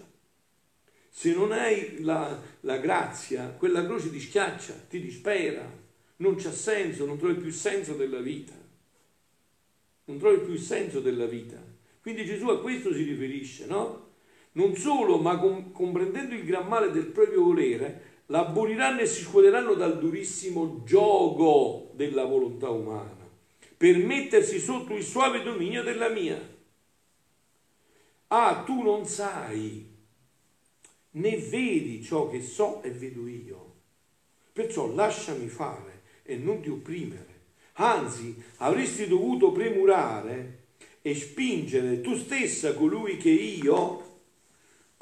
Se 1.09 1.33
non 1.33 1.53
hai 1.53 2.01
la, 2.01 2.37
la 2.61 2.77
grazia, 2.77 3.47
quella 3.51 3.85
croce 3.85 4.11
ti 4.11 4.19
schiaccia, 4.19 4.73
ti 4.89 4.99
dispera, 4.99 5.65
non 6.17 6.35
c'ha 6.35 6.51
senso, 6.51 7.05
non 7.05 7.17
trovi 7.17 7.35
più 7.35 7.49
senso 7.49 7.93
della 7.93 8.19
vita. 8.19 8.53
Non 10.05 10.17
trovi 10.19 10.39
più 10.39 10.53
il 10.53 10.59
senso 10.59 10.99
della 10.99 11.25
vita. 11.25 11.57
Quindi 12.01 12.25
Gesù 12.25 12.49
a 12.49 12.59
questo 12.59 12.93
si 12.93 13.03
riferisce, 13.03 13.65
no? 13.67 14.09
Non 14.51 14.75
solo, 14.75 15.17
ma 15.17 15.37
com- 15.37 15.71
comprendendo 15.71 16.35
il 16.35 16.43
gran 16.43 16.67
male 16.67 16.91
del 16.91 17.05
proprio 17.05 17.43
volere, 17.43 18.23
l'aboliranno 18.25 18.99
e 18.99 19.05
si 19.05 19.23
scuoteranno 19.23 19.75
dal 19.75 19.97
durissimo 19.97 20.83
gioco 20.83 21.84
della 21.95 22.25
volontà 22.25 22.69
umana, 22.69 23.27
per 23.77 23.97
mettersi 23.97 24.59
sotto 24.59 24.93
il 24.95 25.03
suave 25.03 25.41
dominio 25.41 25.83
della 25.83 26.09
mia. 26.09 26.53
Ah, 28.27 28.63
tu 28.65 28.81
non 28.81 29.05
sai, 29.05 29.93
né 31.11 31.37
vedi 31.37 32.03
ciò 32.03 32.29
che 32.29 32.41
so 32.41 32.81
e 32.83 32.91
vedo 32.91 33.27
io. 33.27 33.73
Perciò 34.51 34.93
lasciami 34.93 35.47
fare 35.47 36.01
e 36.23 36.37
non 36.37 36.61
ti 36.61 36.69
opprimere. 36.69 37.33
Anzi, 37.73 38.41
avresti 38.57 39.07
dovuto 39.07 39.51
premurare 39.51 40.63
e 41.01 41.13
spingere 41.13 42.01
tu 42.01 42.15
stessa 42.15 42.73
colui 42.73 43.17
che 43.17 43.29
io, 43.29 44.04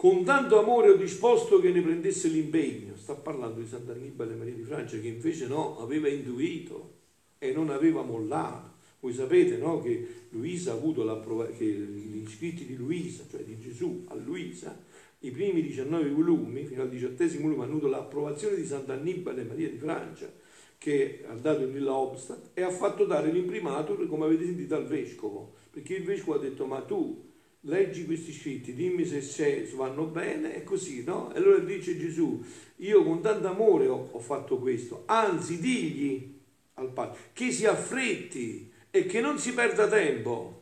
con 0.03 0.25
tanto 0.25 0.59
amore, 0.59 0.89
ho 0.89 0.97
disposto 0.97 1.61
che 1.61 1.71
ne 1.71 1.79
prendesse 1.79 2.27
l'impegno. 2.27 2.97
Sta 2.97 3.13
parlando 3.13 3.61
di 3.61 3.67
Sant'Annibale 3.67 4.35
Maria 4.35 4.53
di 4.53 4.63
Francia, 4.63 4.99
che 4.99 5.07
invece 5.07 5.47
no, 5.47 5.79
aveva 5.79 6.09
intuito 6.09 6.95
e 7.37 7.53
non 7.53 7.69
aveva 7.69 8.01
mollato. 8.01 8.71
Voi 8.99 9.13
sapete 9.13 9.55
no, 9.55 9.81
che 9.81 10.05
Luisa 10.31 10.71
ha 10.71 10.73
avuto 10.73 11.05
l'approvazione, 11.05 11.57
che 11.57 11.65
gli 11.65 12.27
scritti 12.27 12.65
di 12.65 12.75
Luisa, 12.75 13.23
cioè 13.31 13.45
di 13.45 13.57
Gesù 13.57 14.03
a 14.09 14.15
Luisa, 14.15 14.77
i 15.19 15.31
primi 15.31 15.61
19 15.61 16.09
volumi, 16.09 16.65
fino 16.65 16.81
al 16.81 16.89
diciottesimo 16.89 17.43
volume, 17.43 17.63
hanno 17.63 17.71
avuto 17.71 17.87
l'approvazione 17.87 18.57
di 18.57 18.65
Sant'Annibale 18.65 19.43
Maria 19.43 19.69
di 19.69 19.77
Francia, 19.77 20.29
che 20.77 21.23
ha 21.29 21.33
dato 21.35 21.63
il 21.63 21.69
Nilla 21.69 21.93
Obstat 21.93 22.49
e 22.53 22.61
ha 22.61 22.71
fatto 22.71 23.05
dare 23.05 23.31
l'imprimatur, 23.31 24.05
come 24.07 24.25
avete 24.25 24.43
sentito, 24.43 24.75
al 24.75 24.85
vescovo, 24.85 25.53
perché 25.71 25.95
il 25.95 26.03
vescovo 26.03 26.35
ha 26.35 26.41
detto, 26.41 26.65
ma 26.65 26.81
tu 26.81 27.31
leggi 27.65 28.05
questi 28.05 28.31
scritti, 28.33 28.73
dimmi 28.73 29.05
se, 29.05 29.21
se 29.21 29.69
vanno 29.75 30.05
bene, 30.05 30.55
e 30.55 30.63
così, 30.63 31.03
no? 31.03 31.33
E 31.33 31.37
allora 31.37 31.59
dice 31.59 31.97
Gesù, 31.97 32.43
io 32.77 33.03
con 33.03 33.21
tanto 33.21 33.47
amore 33.47 33.87
ho, 33.87 34.09
ho 34.11 34.19
fatto 34.19 34.57
questo, 34.59 35.03
anzi 35.05 35.59
digli 35.59 36.39
al 36.75 36.91
Padre 36.91 37.19
che 37.33 37.51
si 37.51 37.65
affretti 37.65 38.71
e 38.89 39.05
che 39.05 39.21
non 39.21 39.37
si 39.39 39.53
perda 39.53 39.87
tempo. 39.87 40.61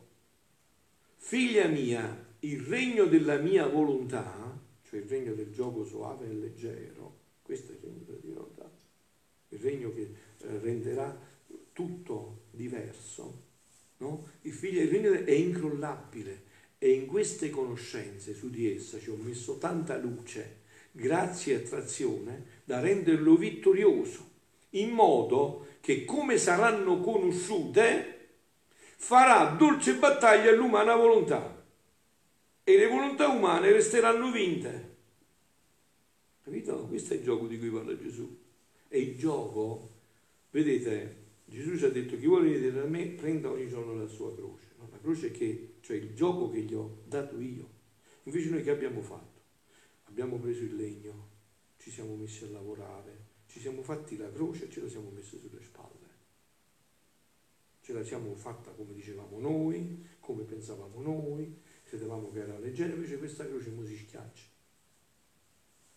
Figlia 1.16 1.66
mia, 1.66 2.26
il 2.40 2.60
regno 2.60 3.04
della 3.06 3.36
mia 3.36 3.66
volontà 3.66 4.60
cioè 4.92 5.00
il 5.00 5.08
regno 5.08 5.32
del 5.32 5.50
gioco 5.50 5.86
soave 5.86 6.26
e 6.26 6.34
leggero, 6.34 7.20
questo 7.40 7.72
è 7.72 7.76
il 7.76 7.80
regno 7.80 8.04
della 8.04 8.18
divinità, 8.18 8.70
il 9.48 9.58
regno 9.58 9.94
che 9.94 10.02
eh, 10.02 10.58
renderà 10.58 11.18
tutto 11.72 12.42
diverso. 12.50 13.50
No? 13.98 14.26
Il, 14.42 14.52
figlio, 14.52 14.82
il 14.82 14.90
regno 14.90 15.12
è 15.12 15.30
incrollabile 15.30 16.42
e 16.84 16.90
in 16.90 17.06
queste 17.06 17.48
conoscenze 17.48 18.34
su 18.34 18.50
di 18.50 18.68
essa 18.68 18.98
ci 18.98 19.08
ho 19.08 19.14
messo 19.14 19.56
tanta 19.56 19.96
luce, 19.96 20.62
grazia 20.90 21.54
e 21.54 21.58
attrazione 21.62 22.44
da 22.64 22.80
renderlo 22.80 23.36
vittorioso, 23.36 24.28
in 24.70 24.90
modo 24.90 25.68
che 25.80 26.04
come 26.04 26.38
saranno 26.38 26.98
conosciute 26.98 28.30
farà 28.96 29.54
dolce 29.56 29.94
battaglia 29.94 30.50
l'umana 30.50 30.96
volontà 30.96 31.64
e 32.64 32.76
le 32.76 32.88
volontà 32.88 33.28
umane 33.28 33.70
resteranno 33.70 34.32
vinte. 34.32 34.96
Capito? 36.42 36.86
Questo 36.88 37.14
è 37.14 37.18
il 37.18 37.22
gioco 37.22 37.46
di 37.46 37.60
cui 37.60 37.68
parla 37.68 37.96
Gesù. 37.96 38.40
E 38.88 38.98
il 38.98 39.16
gioco, 39.16 39.88
vedete, 40.50 41.16
Gesù 41.44 41.78
ci 41.78 41.84
ha 41.84 41.90
detto 41.90 42.18
chi 42.18 42.26
vuole 42.26 42.50
venire 42.50 42.72
da 42.72 42.84
me 42.86 43.06
prenda 43.06 43.50
ogni 43.50 43.68
giorno 43.68 43.94
la 43.94 44.08
sua 44.08 44.34
croce. 44.34 44.71
Croce 45.02 45.32
che, 45.32 45.74
cioè 45.80 45.96
il 45.96 46.14
gioco 46.14 46.48
che 46.48 46.60
gli 46.60 46.74
ho 46.74 47.02
dato 47.06 47.40
io. 47.40 47.68
Invece 48.22 48.50
noi 48.50 48.62
che 48.62 48.70
abbiamo 48.70 49.02
fatto? 49.02 49.40
Abbiamo 50.04 50.38
preso 50.38 50.62
il 50.62 50.76
legno, 50.76 51.30
ci 51.76 51.90
siamo 51.90 52.14
messi 52.14 52.44
a 52.44 52.50
lavorare, 52.50 53.30
ci 53.48 53.58
siamo 53.58 53.82
fatti 53.82 54.16
la 54.16 54.30
croce 54.30 54.66
e 54.66 54.70
ce 54.70 54.80
la 54.80 54.88
siamo 54.88 55.10
messa 55.10 55.36
sulle 55.36 55.60
spalle. 55.60 55.90
Ce 57.80 57.92
la 57.92 58.04
siamo 58.04 58.32
fatta 58.36 58.70
come 58.70 58.94
dicevamo 58.94 59.40
noi, 59.40 60.06
come 60.20 60.44
pensavamo 60.44 61.02
noi, 61.02 61.52
credevamo 61.82 62.30
che 62.30 62.38
era 62.38 62.56
leggera, 62.60 62.94
invece 62.94 63.18
questa 63.18 63.44
croce 63.44 63.70
mo 63.70 63.84
si 63.84 63.96
schiaccia. 63.96 64.44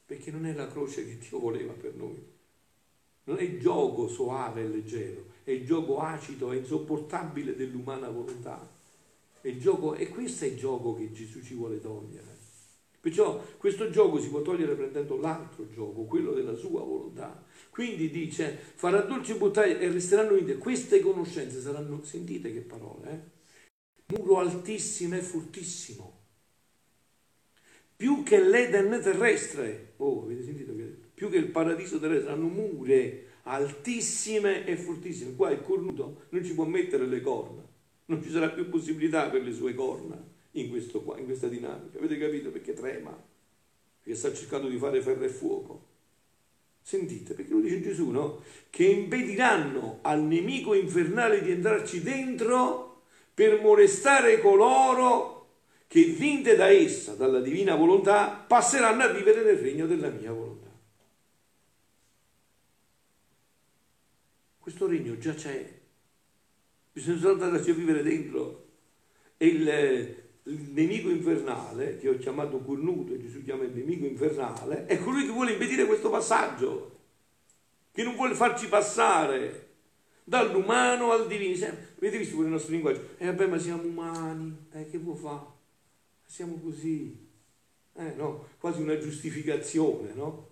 Perché 0.08 0.32
non 0.32 0.48
è 0.48 0.54
la 0.54 0.68
croce 0.68 1.06
che 1.06 1.20
Dio 1.20 1.38
voleva 1.38 1.74
per 1.74 1.94
noi. 1.94 2.34
Non 3.26 3.38
è 3.38 3.44
il 3.44 3.60
gioco 3.60 4.08
soave 4.08 4.64
e 4.64 4.68
leggero, 4.68 5.26
è 5.44 5.52
il 5.52 5.64
gioco 5.64 6.00
acido 6.00 6.52
e 6.52 6.58
insopportabile 6.58 7.56
dell'umana 7.56 8.10
volontà. 8.10 8.68
È 9.46 9.50
il 9.50 9.60
gioco, 9.60 9.94
e 9.94 10.10
questo 10.10 10.46
è 10.46 10.48
il 10.48 10.58
gioco 10.58 10.96
che 10.96 11.12
Gesù 11.12 11.40
ci 11.44 11.54
vuole 11.54 11.80
togliere. 11.80 12.36
Perciò 13.00 13.46
questo 13.58 13.92
gioco 13.92 14.20
si 14.20 14.30
può 14.30 14.42
togliere 14.42 14.74
prendendo 14.74 15.18
l'altro 15.18 15.68
gioco, 15.70 16.06
quello 16.06 16.34
della 16.34 16.56
sua 16.56 16.82
volontà. 16.82 17.46
Quindi 17.70 18.10
dice, 18.10 18.58
farà 18.74 19.02
dolce 19.02 19.36
buttare 19.36 19.80
e 19.80 19.88
resteranno 19.92 20.36
in 20.36 20.48
te. 20.48 20.58
Queste 20.58 21.00
conoscenze 21.00 21.62
saranno, 21.62 22.04
sentite 22.04 22.52
che 22.52 22.62
parole, 22.62 23.12
eh? 23.12 24.18
muro 24.18 24.40
altissimo 24.40 25.16
e 25.16 25.22
fortissimo, 25.22 26.24
più 27.96 28.24
che 28.24 28.44
l'Eden 28.44 29.00
terrestre, 29.00 29.94
oh 29.98 30.24
avete 30.24 30.44
sentito 30.44 30.76
che 30.76 30.98
più 31.14 31.30
che 31.30 31.38
il 31.38 31.52
paradiso 31.52 32.00
terrestre, 32.00 32.32
hanno 32.32 32.48
mure 32.48 33.28
altissime 33.44 34.66
e 34.66 34.76
fortissime, 34.76 35.36
qua 35.36 35.52
il 35.52 35.62
cornuto 35.62 36.24
non 36.30 36.44
ci 36.44 36.56
può 36.56 36.66
mettere 36.66 37.06
le 37.06 37.22
corna, 37.22 37.74
non 38.06 38.22
ci 38.22 38.30
sarà 38.30 38.50
più 38.50 38.70
possibilità 38.70 39.30
per 39.30 39.44
le 39.44 39.52
sue 39.52 39.74
corna 39.74 40.22
in, 40.52 40.70
qua, 41.04 41.18
in 41.18 41.26
questa 41.26 41.48
dinamica, 41.48 41.98
avete 41.98 42.18
capito 42.18 42.50
perché 42.50 42.74
trema, 42.74 43.18
perché 44.02 44.18
sta 44.18 44.34
cercando 44.34 44.68
di 44.68 44.78
fare 44.78 45.02
ferro 45.02 45.24
e 45.24 45.30
fuoco. 45.30 45.94
Sentite, 46.82 47.34
perché 47.34 47.52
lo 47.52 47.62
dice 47.62 47.82
Gesù, 47.82 48.12
no? 48.12 48.44
Che 48.70 48.86
impediranno 48.86 50.00
al 50.04 50.22
nemico 50.22 50.76
infernale 50.76 51.42
di 51.42 51.50
entrarci 51.50 52.04
dentro 52.04 53.02
per 53.34 53.60
molestare 53.60 54.40
coloro 54.40 55.34
che 55.88 56.04
vinte 56.04 56.56
da 56.56 56.70
essa, 56.70 57.16
dalla 57.16 57.40
divina 57.40 57.76
volontà, 57.76 58.30
passeranno 58.30 59.04
a 59.04 59.08
vivere 59.12 59.44
nel 59.44 59.58
regno 59.58 59.88
della 59.88 60.10
mia 60.10 60.32
volontà. 60.32 60.70
Questo 64.60 64.88
regno 64.88 65.18
già 65.18 65.34
c'è, 65.34 65.75
bisogna 66.96 67.44
andarci 67.44 67.72
a 67.72 67.74
vivere 67.74 68.02
dentro. 68.02 68.64
E 69.38 69.48
il, 69.48 69.68
il 70.44 70.72
nemico 70.72 71.10
infernale, 71.10 71.98
che 71.98 72.08
ho 72.08 72.18
chiamato 72.18 72.60
cornuto 72.60 73.20
Gesù 73.20 73.44
chiama 73.44 73.64
il 73.64 73.72
nemico 73.72 74.06
infernale, 74.06 74.86
è 74.86 74.98
colui 75.00 75.26
che 75.26 75.32
vuole 75.32 75.52
impedire 75.52 75.86
questo 75.86 76.10
passaggio, 76.10 77.00
che 77.92 78.04
non 78.04 78.16
vuole 78.16 78.34
farci 78.34 78.68
passare 78.68 79.74
dall'umano 80.24 81.12
al 81.12 81.28
divino. 81.28 81.66
Avete 81.98 82.18
visto 82.18 82.36
pure 82.36 82.48
il 82.48 82.54
nostro 82.54 82.72
linguaggio? 82.72 83.02
E 83.18 83.26
eh, 83.26 83.26
vabbè, 83.26 83.48
ma 83.48 83.58
siamo 83.60 83.84
umani, 83.84 84.56
eh, 84.72 84.90
che 84.90 84.98
può 85.00 85.14
fare? 85.14 85.48
Siamo 86.26 86.60
così. 86.64 87.24
Eh, 87.98 88.14
no? 88.16 88.48
Quasi 88.58 88.82
una 88.82 88.98
giustificazione, 88.98 90.14
no? 90.14 90.50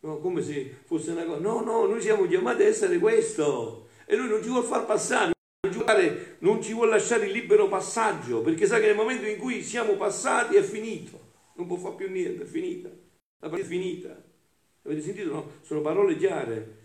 no? 0.00 0.18
Come 0.18 0.42
se 0.42 0.78
fosse 0.84 1.12
una 1.12 1.24
cosa. 1.24 1.40
No, 1.40 1.60
no, 1.60 1.86
noi 1.86 2.00
siamo 2.00 2.26
chiamati 2.26 2.62
a 2.62 2.66
essere 2.66 2.98
questo. 2.98 3.88
E 4.06 4.16
lui 4.16 4.28
non 4.28 4.42
ci 4.42 4.48
vuole 4.48 4.66
far 4.66 4.86
passare, 4.86 5.32
non 5.62 5.72
ci 5.72 5.78
vuole, 5.78 6.36
non 6.38 6.62
ci 6.62 6.72
vuole 6.72 6.90
lasciare 6.90 7.26
il 7.26 7.32
libero 7.32 7.68
passaggio, 7.68 8.40
perché 8.40 8.66
sa 8.66 8.80
che 8.80 8.86
nel 8.86 8.96
momento 8.96 9.26
in 9.26 9.38
cui 9.38 9.62
siamo 9.62 9.94
passati 9.94 10.56
è 10.56 10.62
finito. 10.62 11.28
Non 11.56 11.66
può 11.66 11.76
fare 11.76 11.96
più 11.96 12.10
niente, 12.10 12.42
è 12.42 12.46
finita. 12.46 12.88
La 12.88 13.48
partita 13.48 13.66
è 13.66 13.70
finita. 13.70 14.24
Avete 14.82 15.02
sentito, 15.02 15.30
no? 15.30 15.50
Sono 15.62 15.80
parole 15.80 16.16
chiare. 16.16 16.78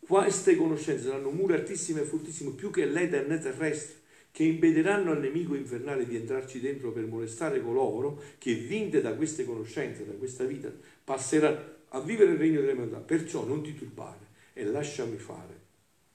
Queste 0.00 0.56
conoscenze 0.56 1.04
saranno 1.04 1.30
mura 1.30 1.54
altissime 1.54 2.02
e 2.02 2.04
fortissime, 2.04 2.50
più 2.52 2.70
che 2.70 2.84
l'Eden 2.86 3.38
terrestre, 3.40 3.98
che 4.30 4.44
impediranno 4.44 5.12
al 5.12 5.20
nemico 5.20 5.54
infernale 5.54 6.06
di 6.06 6.16
entrarci 6.16 6.60
dentro 6.60 6.92
per 6.92 7.06
molestare 7.06 7.62
coloro 7.62 8.22
che, 8.38 8.54
vinte 8.54 9.00
da 9.00 9.14
queste 9.14 9.44
conoscenze, 9.44 10.06
da 10.06 10.12
questa 10.12 10.44
vita, 10.44 10.70
passeranno 11.04 11.78
a 11.88 12.00
vivere 12.00 12.32
il 12.32 12.38
regno 12.38 12.60
delle 12.60 12.74
mie 12.74 12.86
Perciò 12.98 13.44
non 13.44 13.62
ti 13.62 13.74
turbare 13.74 14.28
e 14.52 14.64
lasciami 14.64 15.16
fare. 15.16 15.59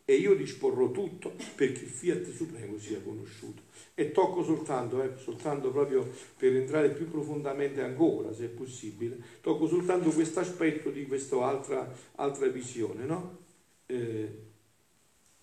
E 0.05 0.13
io 0.13 0.35
disporrò 0.35 0.91
tutto 0.91 1.33
perché 1.55 1.83
il 1.83 1.89
fiat 1.89 2.29
supremo 2.29 2.77
sia 2.77 3.01
conosciuto. 3.01 3.63
E 3.95 4.11
tocco 4.11 4.43
soltanto, 4.43 5.01
eh, 5.01 5.17
soltanto 5.17 5.71
proprio 5.71 6.07
per 6.37 6.55
entrare 6.55 6.91
più 6.91 7.09
profondamente 7.09 7.81
ancora, 7.81 8.31
se 8.33 8.45
è 8.45 8.49
possibile, 8.49 9.17
tocco 9.41 9.67
soltanto 9.67 10.11
questo 10.11 10.41
aspetto 10.41 10.91
di 10.91 11.07
questa 11.07 11.43
altra, 11.43 11.91
altra 12.15 12.47
visione, 12.47 13.05
no? 13.05 13.43
eh, 13.87 14.43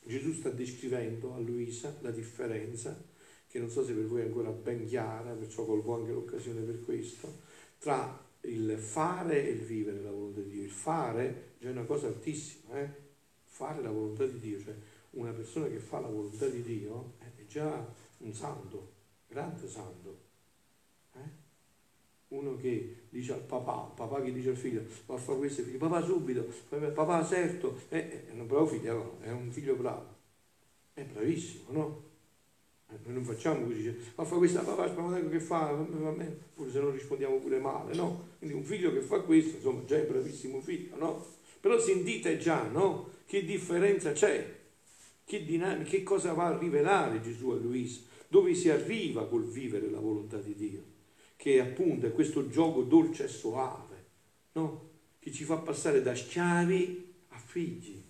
Gesù 0.04 0.32
sta 0.32 0.50
descrivendo 0.50 1.34
a 1.34 1.38
Luisa 1.38 1.96
la 2.00 2.10
differenza, 2.10 3.02
che 3.46 3.58
non 3.58 3.70
so 3.70 3.84
se 3.84 3.92
per 3.92 4.06
voi 4.06 4.22
è 4.22 4.24
ancora 4.24 4.50
ben 4.50 4.86
chiara, 4.86 5.32
perciò 5.32 5.64
colgo 5.64 5.94
anche 5.94 6.12
l'occasione 6.12 6.60
per 6.62 6.80
questo, 6.84 7.40
tra 7.78 8.30
il 8.42 8.76
fare 8.78 9.46
e 9.46 9.50
il 9.50 9.60
vivere 9.60 10.00
la 10.00 10.10
volontà 10.10 10.40
di 10.40 10.50
Dio. 10.50 10.62
Il 10.62 10.70
fare 10.70 11.54
è 11.58 11.68
una 11.68 11.84
cosa 11.84 12.08
altissima, 12.08 12.80
eh? 12.80 13.01
Fare 13.52 13.82
la 13.82 13.90
volontà 13.90 14.24
di 14.24 14.38
Dio, 14.38 14.58
cioè 14.60 14.74
una 15.10 15.30
persona 15.30 15.68
che 15.68 15.78
fa 15.78 16.00
la 16.00 16.08
volontà 16.08 16.46
di 16.46 16.62
Dio 16.62 17.12
è 17.18 17.44
già 17.46 17.86
un 18.18 18.32
santo, 18.32 18.92
grande 19.28 19.68
santo. 19.68 20.18
Eh? 21.14 21.40
Uno 22.28 22.56
che 22.56 23.02
dice 23.10 23.34
al 23.34 23.42
papà, 23.42 23.92
papà 23.94 24.22
che 24.22 24.32
dice 24.32 24.50
al 24.50 24.56
figlio, 24.56 24.82
va 25.04 25.16
a 25.16 25.18
fare 25.18 25.38
questo, 25.38 25.62
figlio, 25.62 25.76
papà 25.76 26.02
subito, 26.02 26.46
papà 26.94 27.26
certo, 27.26 27.78
eh, 27.90 28.28
è 28.28 28.32
un 28.32 28.46
bravo 28.46 28.66
figlio, 28.66 29.18
è 29.20 29.30
un 29.30 29.50
figlio 29.50 29.74
bravo, 29.74 30.06
è 30.94 31.04
bravissimo, 31.04 31.64
no? 31.72 32.02
Eh, 32.88 32.96
noi 33.04 33.12
non 33.12 33.24
facciamo 33.24 33.66
così, 33.66 33.82
dice, 33.82 34.12
ma 34.14 34.24
fa 34.24 34.36
questa 34.36 34.62
papà, 34.62 34.88
papà 34.88 35.28
che 35.28 35.40
fa, 35.40 35.74
pure 36.54 36.70
se 36.70 36.80
non 36.80 36.92
rispondiamo 36.92 37.36
pure 37.36 37.58
male, 37.58 37.94
no? 37.94 38.28
Quindi 38.38 38.56
un 38.56 38.64
figlio 38.64 38.90
che 38.94 39.02
fa 39.02 39.20
questo, 39.20 39.56
insomma, 39.56 39.84
già 39.84 39.96
è 39.98 40.06
bravissimo 40.06 40.58
figlio, 40.62 40.96
no? 40.96 41.40
Però 41.62 41.78
sentite 41.78 42.38
già, 42.38 42.64
no? 42.64 43.10
Che 43.24 43.44
differenza 43.44 44.10
c'è? 44.10 44.58
Che 45.24 45.44
dinamica, 45.44 45.88
che 45.88 46.02
cosa 46.02 46.32
va 46.32 46.48
a 46.48 46.58
rivelare 46.58 47.20
Gesù 47.20 47.50
a 47.50 47.54
Luisa? 47.54 48.00
Dove 48.26 48.52
si 48.56 48.68
arriva 48.68 49.28
col 49.28 49.46
vivere 49.46 49.88
la 49.88 50.00
volontà 50.00 50.38
di 50.38 50.56
Dio? 50.56 50.82
Che 51.36 51.60
appunto 51.60 52.06
è 52.06 52.12
questo 52.12 52.48
gioco 52.48 52.82
dolce 52.82 53.26
e 53.26 53.28
soave, 53.28 54.04
no? 54.54 54.90
Che 55.20 55.30
ci 55.30 55.44
fa 55.44 55.58
passare 55.58 56.02
da 56.02 56.16
schiavi 56.16 57.14
a 57.28 57.38
figli. 57.38 58.02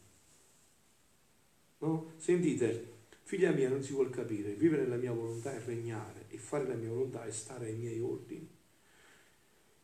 No? 1.80 2.12
Sentite, 2.16 2.92
Figlia 3.32 3.50
mia, 3.50 3.68
non 3.68 3.82
si 3.82 3.92
vuol 3.92 4.10
capire, 4.10 4.52
vivere 4.52 4.86
la 4.86 4.96
mia 4.96 5.12
volontà 5.12 5.54
è 5.54 5.62
regnare 5.64 6.26
e 6.28 6.38
fare 6.38 6.66
la 6.66 6.74
mia 6.74 6.88
volontà 6.88 7.24
è 7.24 7.30
stare 7.30 7.66
ai 7.66 7.76
miei 7.76 8.00
ordini. 8.00 8.48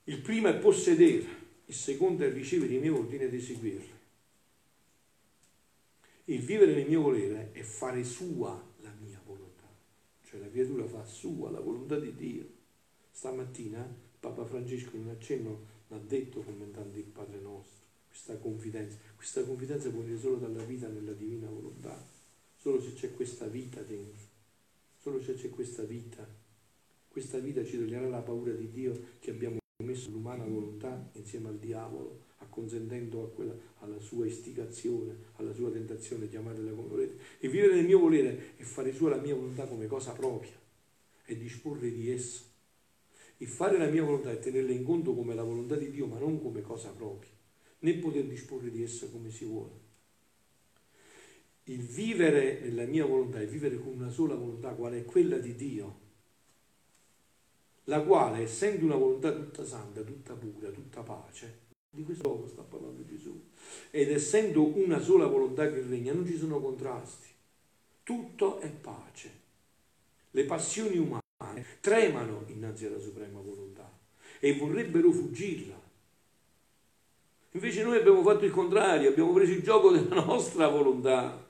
Il 0.05 0.21
primo 0.21 0.49
è 0.49 0.57
possedere, 0.57 1.27
il 1.69 1.75
secondo 1.75 2.25
è 2.25 2.33
ricevere 2.33 2.75
i 2.75 2.79
miei 2.79 2.93
ordini 2.93 3.25
ed 3.25 3.35
eseguirli. 3.35 3.97
Il 6.25 6.41
vivere 6.41 6.75
nel 6.75 6.89
mio 6.89 7.03
volere 7.03 7.53
è 7.53 7.63
fare 7.63 8.05
sua 8.05 8.63
la 8.81 8.93
mia 9.01 9.21
volontà, 9.25 9.69
cioè 10.25 10.41
la 10.41 10.49
creatura 10.49 10.87
fa 10.87 11.05
sua 11.05 11.51
la 11.51 11.61
volontà 11.61 11.99
di 11.99 12.15
Dio. 12.15 12.47
Stamattina 13.11 13.87
Papa 14.19 14.45
Francesco 14.45 14.97
in 14.97 15.03
un 15.03 15.11
accenno 15.11 15.67
l'ha 15.89 15.99
detto 15.99 16.41
commentando 16.41 16.97
il 16.97 17.05
Padre 17.05 17.41
nostro, 17.41 17.85
questa 18.09 18.37
confidenza. 18.37 18.97
Questa 19.15 19.45
confidenza 19.45 19.91
può 19.91 20.01
venire 20.01 20.19
solo 20.19 20.37
dalla 20.37 20.65
vita 20.65 20.89
nella 20.89 21.13
divina 21.13 21.49
volontà 21.49 22.17
solo 22.59 22.81
se 22.81 22.93
c'è 22.95 23.15
questa 23.15 23.47
vita 23.47 23.81
dentro, 23.83 24.27
solo 25.01 25.23
se 25.23 25.35
c'è 25.35 25.49
questa 25.49 25.85
vita. 25.85 26.27
Questa 27.09 27.39
vita 27.39 27.65
ci 27.65 27.79
toglierà 27.79 28.09
la 28.09 28.21
paura 28.21 28.53
di 28.53 28.71
Dio 28.71 29.17
che 29.19 29.31
abbiamo 29.31 29.59
messo 29.85 30.11
l'umana 30.11 30.45
volontà 30.45 31.09
insieme 31.13 31.51
al 31.51 31.59
diavolo, 31.61 32.25
acconsentendo 32.39 33.23
a 33.23 33.31
quella, 33.31 33.55
alla 33.79 34.01
sua 34.01 34.27
istigazione, 34.27 35.17
alla 35.37 35.55
sua 35.55 35.71
tentazione, 35.71 36.29
chiamatela 36.29 36.73
come 36.73 36.89
volete. 36.89 37.19
E 37.39 37.49
vivere 37.49 37.77
nel 37.77 37.85
mio 37.85 38.01
volere 38.01 38.57
e 38.57 38.65
fare 38.65 38.93
sua 38.93 39.11
la 39.11 39.21
mia 39.21 39.37
volontà 39.37 39.67
come 39.67 39.87
cosa 39.87 40.11
propria 40.15 40.51
e 41.25 41.37
disporre 41.37 41.93
di 41.93 42.11
essa. 42.11 42.43
E 43.37 43.47
fare 43.47 43.79
la 43.79 43.87
mia 43.87 44.03
volontà 44.03 44.33
e 44.33 44.41
tenerla 44.41 44.73
in 44.73 44.83
conto 44.83 45.15
come 45.15 45.37
la 45.37 45.45
volontà 45.45 45.77
di 45.77 45.93
Dio, 45.93 46.07
ma 46.07 46.19
non 46.19 46.43
come 46.43 46.61
cosa 46.61 46.91
propria, 46.91 47.31
né 47.79 47.95
poter 47.99 48.25
disporre 48.27 48.73
di 48.73 48.83
essa 48.83 49.09
come 49.09 49.31
si 49.31 49.45
vuole 49.45 49.87
il 51.65 51.83
vivere 51.83 52.61
nella 52.61 52.87
mia 52.87 53.05
volontà, 53.05 53.43
il 53.43 53.49
vivere 53.49 53.79
con 53.79 53.93
una 53.93 54.09
sola 54.09 54.35
volontà, 54.35 54.71
quale 54.71 55.01
è 55.01 55.05
quella 55.05 55.37
di 55.37 55.55
Dio, 55.55 56.08
la 57.89 58.01
quale, 58.01 58.43
essendo 58.43 58.85
una 58.85 58.97
volontà 58.97 59.33
tutta 59.33 59.65
santa, 59.65 60.03
tutta 60.03 60.35
pura, 60.35 60.69
tutta 60.71 61.03
pace, 61.03 61.67
di 61.91 62.05
questo 62.05 62.29
poco 62.29 62.47
sta 62.47 62.63
parlando 62.63 63.05
Gesù, 63.05 63.39
ed 63.91 64.11
essendo 64.11 64.77
una 64.79 65.01
sola 65.01 65.27
volontà 65.27 65.71
che 65.71 65.83
regna, 65.83 66.13
non 66.13 66.27
ci 66.27 66.37
sono 66.37 66.61
contrasti, 66.61 67.29
tutto 68.03 68.61
è 68.61 68.69
pace. 68.69 69.31
Le 70.31 70.45
passioni 70.45 70.99
umane 70.99 71.65
tremano 71.81 72.45
innanzi 72.49 72.87
alla 72.87 72.99
suprema 72.99 73.41
volontà 73.41 73.91
e 74.39 74.55
vorrebbero 74.55 75.11
fuggirla. 75.11 75.87
Invece 77.53 77.83
noi 77.83 77.97
abbiamo 77.97 78.23
fatto 78.23 78.45
il 78.45 78.51
contrario, 78.51 79.09
abbiamo 79.09 79.33
preso 79.33 79.53
il 79.53 79.63
gioco 79.63 79.91
della 79.91 80.23
nostra 80.23 80.69
volontà 80.69 81.47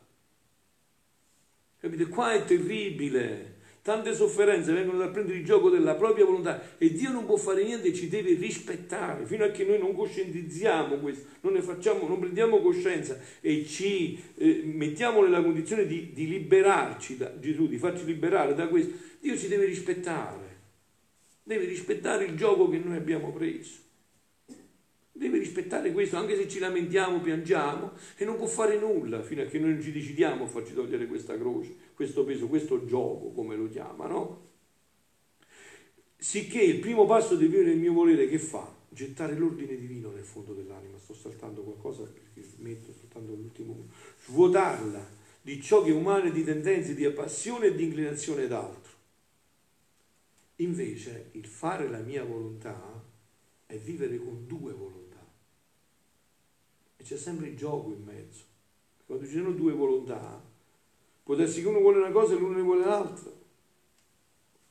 Capite? 1.81 2.09
Qua 2.09 2.33
è 2.33 2.45
terribile. 2.45 3.58
Tante 3.89 4.15
sofferenze 4.15 4.75
vengono 4.75 4.99
dal 4.99 5.11
prendere 5.11 5.39
il 5.39 5.47
gioco 5.47 5.71
della 5.71 5.95
propria 5.95 6.27
volontà 6.27 6.77
e 6.77 6.93
Dio 6.93 7.11
non 7.11 7.25
può 7.25 7.39
fare 7.39 7.65
niente, 7.65 7.95
ci 7.95 8.07
deve 8.11 8.35
rispettare 8.35 9.25
fino 9.25 9.47
a 9.47 9.49
che 9.49 9.65
noi 9.65 9.79
non 9.79 9.95
coscientizziamo 9.95 10.97
questo, 10.97 11.29
non 11.41 11.55
ne 11.55 11.63
facciamo, 11.63 12.07
non 12.07 12.19
prendiamo 12.19 12.61
coscienza 12.61 13.19
e 13.41 13.65
ci 13.65 14.23
eh, 14.37 14.61
mettiamo 14.63 15.23
nella 15.23 15.43
condizione 15.43 15.87
di, 15.87 16.13
di 16.13 16.29
liberarci 16.29 17.17
da 17.17 17.41
Gesù, 17.41 17.67
di 17.67 17.79
farci 17.79 18.05
liberare 18.05 18.55
da 18.55 18.69
questo. 18.69 18.93
Dio 19.21 19.39
ci 19.39 19.49
deve 19.49 19.65
rispettare, 19.65 20.59
deve 21.43 21.65
rispettare 21.65 22.27
il 22.27 22.37
gioco 22.37 22.69
che 22.69 22.77
noi 22.77 22.97
abbiamo 22.97 23.33
preso. 23.33 23.88
Deve 25.19 25.39
rispettare 25.39 25.91
questo, 25.91 26.17
anche 26.17 26.37
se 26.37 26.47
ci 26.47 26.61
lamentiamo, 26.61 27.21
piangiamo, 27.21 27.91
e 28.17 28.25
non 28.25 28.37
può 28.37 28.47
fare 28.47 28.79
nulla 28.79 29.21
fino 29.21 29.43
a 29.43 29.47
che 29.47 29.59
noi 29.59 29.73
non 29.73 29.83
ci 29.83 29.91
decidiamo 29.91 30.45
a 30.45 30.47
farci 30.47 30.75
togliere 30.75 31.09
questa 31.09 31.37
croce, 31.37 31.75
questo 31.95 32.25
peso, 32.25 32.47
questo 32.47 32.85
gioco, 32.85 33.33
come 33.33 33.57
lo 33.57 33.69
chiama, 33.69 34.07
no? 34.07 34.47
Sicché 36.17 36.61
il 36.63 36.79
primo 36.79 37.05
passo 37.05 37.35
di 37.35 37.49
vivere 37.49 37.73
il 37.73 37.81
mio 37.81 37.93
volere 37.93 38.29
che 38.29 38.39
fa? 38.39 38.73
Gettare 38.89 39.35
l'ordine 39.35 39.77
divino 39.77 40.13
nel 40.13 40.23
fondo 40.23 40.53
dell'anima. 40.53 40.97
Sto 40.99 41.15
saltando 41.15 41.63
qualcosa 41.63 42.05
perché 42.05 42.49
metto 42.59 42.93
soltanto 42.93 43.33
l'ultimo. 43.33 43.89
Svuotarla 44.25 45.05
di 45.43 45.61
ciò 45.61 45.83
che 45.83 45.91
è 45.91 45.95
umano, 45.95 46.31
di 46.31 46.45
tendenze, 46.45 46.95
di 46.95 47.09
passione 47.11 47.67
e 47.67 47.75
di 47.75 47.85
inclinazione 47.85 48.47
d'altro. 48.47 48.93
Invece 50.57 51.31
il 51.33 51.47
fare 51.47 51.89
la 51.89 51.99
mia 51.99 52.23
volontà 52.23 53.05
è 53.67 53.77
vivere 53.77 54.17
con 54.19 54.47
due 54.47 54.73
volontà 54.73 55.08
c'è 57.09 57.17
sempre 57.17 57.47
il 57.47 57.57
gioco 57.57 57.91
in 57.91 58.05
mezzo. 58.05 58.43
Quando 59.07 59.25
ci 59.25 59.33
sono 59.33 59.53
due 59.53 59.73
volontà, 59.73 60.45
può 61.23 61.35
darsi 61.35 61.63
che 61.63 61.69
uno 61.69 61.81
vuole 61.81 61.97
una 61.97 62.11
cosa 62.11 62.35
e 62.35 62.37
l'uno 62.37 62.57
ne 62.57 62.63
vuole 62.63 62.85
l'altra. 62.85 63.31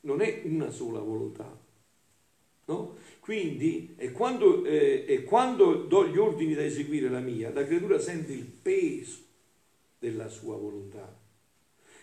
Non 0.02 0.22
è 0.22 0.44
una 0.46 0.70
sola 0.70 1.00
volontà. 1.00 1.66
No? 2.66 2.98
Quindi, 3.22 3.96
e 3.98 4.12
quando, 4.12 4.64
eh, 4.66 5.06
e 5.08 5.24
quando 5.24 5.74
do 5.86 6.08
gli 6.08 6.18
ordini 6.18 6.54
da 6.54 6.64
eseguire 6.64 7.10
la 7.10 7.22
mia, 7.22 7.52
la 7.52 7.66
creatura 7.66 7.98
sente 7.98 8.34
il 8.34 8.46
peso 8.46 9.18
della 9.98 10.28
sua 10.28 10.58
volontà, 10.58 11.20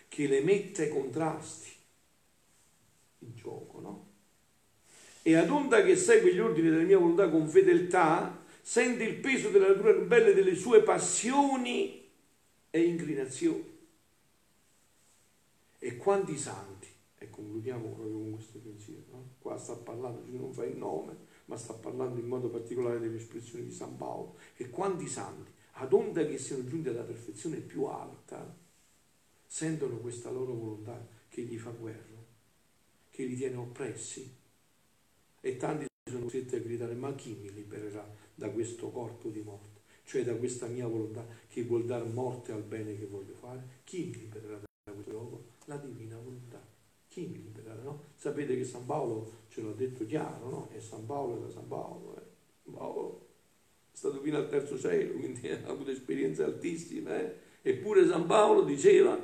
che 0.09 0.27
le 0.27 0.41
mette 0.41 0.89
contrasti 0.89 1.69
in 3.19 3.35
gioco, 3.35 3.79
no? 3.79 4.07
E 5.21 5.35
ad 5.35 5.49
onda 5.49 5.81
che 5.81 5.95
segue 5.95 6.33
gli 6.33 6.39
ordini 6.39 6.69
della 6.69 6.83
mia 6.83 6.97
volontà 6.97 7.29
con 7.29 7.47
fedeltà, 7.47 8.43
sente 8.65 9.03
il 9.03 9.17
peso 9.17 9.49
della 9.49 9.67
natura 9.67 9.91
ribelle 9.91 10.33
delle 10.33 10.55
sue 10.55 10.81
passioni 10.81 12.03
e 12.71 12.81
inclinazioni. 12.81 13.77
E 15.77 15.97
quanti 15.97 16.35
santi, 16.35 16.87
e 17.19 17.29
concludiamo 17.29 17.89
proprio 17.89 18.17
con 18.17 18.33
questo 18.33 18.57
pensiero, 18.57 19.03
no? 19.11 19.29
qua 19.37 19.55
sta 19.55 19.75
parlando, 19.75 20.23
non 20.25 20.51
fa 20.51 20.65
il 20.65 20.77
nome, 20.77 21.15
ma 21.45 21.57
sta 21.57 21.75
parlando 21.75 22.19
in 22.19 22.25
modo 22.25 22.49
particolare 22.49 22.99
delle 22.99 23.17
espressioni 23.17 23.65
di 23.65 23.71
San 23.71 23.97
Paolo, 23.97 24.37
e 24.55 24.71
quanti 24.71 25.07
santi, 25.07 25.51
ad 25.73 25.93
onda 25.93 26.25
che 26.25 26.39
siano 26.39 26.65
giunti 26.65 26.89
alla 26.89 27.03
perfezione 27.03 27.57
più 27.57 27.83
alta, 27.83 28.51
sentono 29.45 29.97
questa 29.97 30.31
loro 30.31 30.53
volontà 30.53 31.07
che 31.29 31.43
gli 31.43 31.59
fa 31.59 31.69
guerra, 31.69 32.17
che 33.11 33.25
li 33.25 33.35
tiene 33.35 33.57
oppressi, 33.57 34.27
e 35.39 35.55
tanti 35.57 35.85
sono 36.09 36.23
costretti 36.23 36.55
a 36.55 36.59
gridare, 36.59 36.95
ma 36.95 37.13
chi 37.13 37.37
mi 37.39 37.53
libererà 37.53 38.23
da 38.35 38.49
questo 38.49 38.89
corpo 38.89 39.29
di 39.29 39.41
morte, 39.41 39.81
cioè 40.03 40.23
da 40.23 40.35
questa 40.35 40.67
mia 40.67 40.87
volontà 40.87 41.25
che 41.47 41.63
vuol 41.63 41.85
dar 41.85 42.05
morte 42.05 42.51
al 42.51 42.61
bene 42.61 42.97
che 42.97 43.05
voglio 43.05 43.33
fare, 43.33 43.81
chi 43.83 44.05
mi 44.05 44.19
libererà 44.19 44.57
da 44.57 44.91
questo 44.91 45.11
gioco? 45.11 45.43
La 45.65 45.77
divina 45.77 46.17
volontà. 46.17 46.61
Chi 47.07 47.27
mi 47.27 47.41
libererà? 47.41 47.81
No? 47.81 48.03
Sapete 48.15 48.57
che 48.57 48.65
San 48.65 48.85
Paolo 48.85 49.31
ce 49.47 49.61
l'ha 49.61 49.71
detto 49.71 50.05
chiaro, 50.05 50.49
no? 50.49 50.69
E 50.73 50.81
San 50.81 51.05
Paolo 51.05 51.41
era 51.41 51.49
San 51.49 51.67
Paolo. 51.67 52.15
Eh? 52.17 52.71
Paolo 52.71 53.27
è 53.91 53.95
stato 53.95 54.19
fino 54.19 54.37
al 54.37 54.49
terzo 54.49 54.77
cielo, 54.77 55.13
quindi 55.13 55.47
ha 55.49 55.61
avuto 55.67 55.91
esperienze 55.91 56.43
altissime. 56.43 57.21
Eh? 57.61 57.69
Eppure 57.69 58.05
San 58.05 58.25
Paolo 58.25 58.63
diceva, 58.63 59.17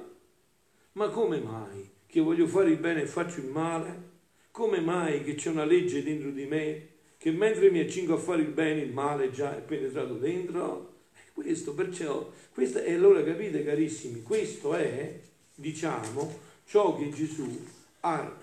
ma 0.93 1.09
come 1.09 1.39
mai 1.39 1.89
che 2.05 2.21
voglio 2.21 2.47
fare 2.47 2.71
il 2.71 2.79
bene 2.79 3.03
e 3.03 3.07
faccio 3.07 3.39
il 3.39 3.47
male? 3.47 4.09
Come 4.51 4.79
mai 4.79 5.23
che 5.23 5.35
c'è 5.35 5.49
una 5.49 5.65
legge 5.65 6.01
dentro 6.01 6.31
di 6.31 6.45
me 6.45 6.87
che 7.21 7.29
mentre 7.29 7.69
mi 7.69 7.79
accingo 7.79 8.15
a 8.15 8.17
fare 8.17 8.41
il 8.41 8.47
bene, 8.47 8.81
il 8.81 8.91
male 8.91 9.29
già 9.29 9.55
è 9.55 9.61
penetrato 9.61 10.15
dentro. 10.15 10.93
Questo 11.33 11.75
perciò, 11.75 12.31
questo 12.51 12.79
è 12.79 12.93
allora 12.93 13.23
capite 13.23 13.63
carissimi, 13.63 14.23
questo 14.23 14.73
è, 14.73 15.19
diciamo, 15.53 16.39
ciò 16.65 16.97
che 16.97 17.11
Gesù 17.11 17.63
ha, 17.99 18.37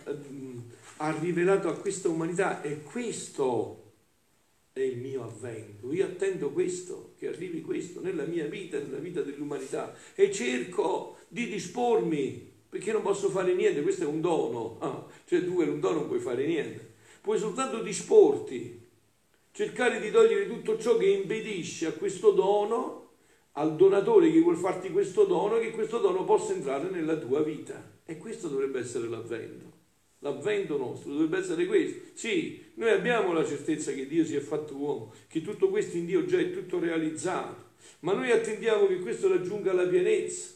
ha 0.99 1.19
rivelato 1.19 1.69
a 1.69 1.77
questa 1.77 2.09
umanità 2.09 2.63
e 2.63 2.83
questo 2.85 3.95
è 4.73 4.81
il 4.81 4.99
mio 4.99 5.25
avvento. 5.25 5.93
Io 5.93 6.05
attendo 6.05 6.51
questo, 6.51 7.15
che 7.19 7.27
arrivi 7.27 7.63
questo 7.63 8.01
nella 8.01 8.27
mia 8.27 8.47
vita, 8.47 8.79
nella 8.79 8.99
vita 8.99 9.23
dell'umanità 9.23 9.93
e 10.15 10.31
cerco 10.31 11.17
di 11.27 11.49
dispormi 11.49 12.49
perché 12.69 12.93
non 12.93 13.03
posso 13.03 13.29
fare 13.29 13.55
niente, 13.55 13.83
questo 13.83 14.05
è 14.05 14.07
un 14.07 14.21
dono. 14.21 14.77
Ah, 14.79 15.05
cioè 15.27 15.45
tu 15.45 15.57
per 15.57 15.69
un 15.69 15.81
dono 15.81 15.99
non 15.99 16.07
puoi 16.07 16.21
fare 16.21 16.47
niente. 16.47 16.88
Puoi 17.29 17.39
soltanto 17.39 17.83
disporti, 17.83 18.87
cercare 19.53 20.01
di 20.01 20.11
togliere 20.11 20.47
tutto 20.47 20.79
ciò 20.79 20.97
che 20.97 21.09
impedisce 21.09 21.85
a 21.85 21.93
questo 21.93 22.31
dono, 22.31 23.11
al 23.53 23.77
donatore 23.77 24.33
che 24.33 24.41
vuol 24.41 24.57
farti 24.57 24.91
questo 24.91 25.25
dono, 25.25 25.59
che 25.59 25.73
questo 25.73 25.99
dono 25.99 26.25
possa 26.25 26.55
entrare 26.55 26.89
nella 26.89 27.19
tua 27.19 27.43
vita. 27.43 27.99
E 28.07 28.17
questo 28.17 28.49
dovrebbe 28.49 28.79
essere 28.79 29.09
l'avvento. 29.09 29.67
L'avvento 30.21 30.79
nostro 30.79 31.13
dovrebbe 31.13 31.41
essere 31.41 31.67
questo. 31.67 32.01
Sì, 32.15 32.65
noi 32.77 32.93
abbiamo 32.93 33.35
la 33.35 33.45
certezza 33.45 33.93
che 33.93 34.07
Dio 34.07 34.25
si 34.25 34.35
è 34.35 34.41
fatto 34.41 34.75
uomo, 34.75 35.13
che 35.29 35.43
tutto 35.43 35.69
questo 35.69 35.99
in 35.99 36.07
Dio 36.07 36.25
già 36.25 36.39
è 36.39 36.51
tutto 36.51 36.79
realizzato, 36.79 37.73
ma 38.01 38.15
noi 38.15 38.31
attendiamo 38.31 38.87
che 38.87 39.01
questo 39.01 39.29
raggiunga 39.29 39.75
la 39.75 39.87
pienezza. 39.87 40.55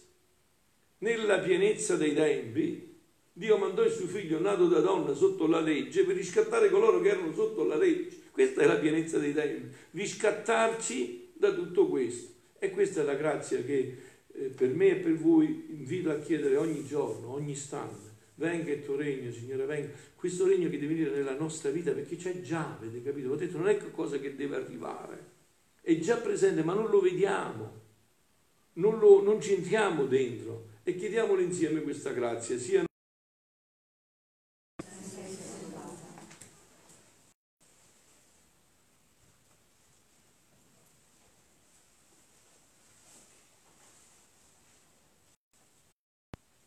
Nella 1.00 1.38
pienezza 1.40 1.96
dei 1.96 2.14
tempi, 2.14 2.91
Dio 3.35 3.57
mandò 3.57 3.83
il 3.83 3.90
suo 3.90 4.07
figlio 4.07 4.38
nato 4.38 4.68
da 4.68 4.81
donna 4.81 5.14
sotto 5.14 5.47
la 5.47 5.61
legge 5.61 6.05
per 6.05 6.16
riscattare 6.16 6.68
coloro 6.68 7.01
che 7.01 7.09
erano 7.09 7.33
sotto 7.33 7.64
la 7.64 7.77
legge. 7.77 8.21
Questa 8.31 8.61
è 8.61 8.66
la 8.66 8.77
pienezza 8.77 9.18
dei 9.18 9.33
tempi, 9.33 9.75
riscattarci 9.92 11.33
da 11.35 11.53
tutto 11.53 11.88
questo. 11.88 12.31
E 12.59 12.71
questa 12.71 13.01
è 13.01 13.05
la 13.05 13.14
grazia 13.14 13.62
che 13.62 13.97
eh, 14.35 14.45
per 14.49 14.68
me 14.75 14.90
e 14.90 14.97
per 14.97 15.16
voi 15.16 15.66
invito 15.71 16.11
a 16.11 16.18
chiedere 16.18 16.57
ogni 16.57 16.85
giorno, 16.85 17.33
ogni 17.33 17.53
istante. 17.53 18.11
Venga 18.35 18.71
il 18.73 18.85
tuo 18.85 18.97
regno, 18.97 19.33
Signore, 19.33 19.64
venga. 19.64 19.88
Questo 20.14 20.47
regno 20.47 20.68
che 20.68 20.79
deve 20.79 20.95
venire 20.95 21.11
nella 21.11 21.37
nostra 21.37 21.71
vita, 21.71 21.92
perché 21.92 22.16
c'è 22.16 22.40
già, 22.40 22.77
avete 22.77 23.03
capito? 23.03 23.31
Ho 23.31 23.37
detto, 23.37 23.57
non 23.57 23.68
è 23.68 23.77
qualcosa 23.77 24.18
che 24.18 24.37
deve 24.37 24.57
arrivare. 24.57 25.31
È 25.81 25.99
già 25.99 26.16
presente, 26.16 26.62
ma 26.62 26.75
non 26.75 26.90
lo 26.90 27.01
vediamo. 27.01 27.81
Non, 28.75 28.99
lo, 28.99 29.23
non 29.23 29.40
ci 29.40 29.55
entriamo 29.55 30.05
dentro 30.05 30.68
e 30.83 30.97
chiediamolo 30.97 31.40
insieme 31.40 31.83
questa 31.83 32.12
grazia, 32.12 32.59
sia 32.59 32.85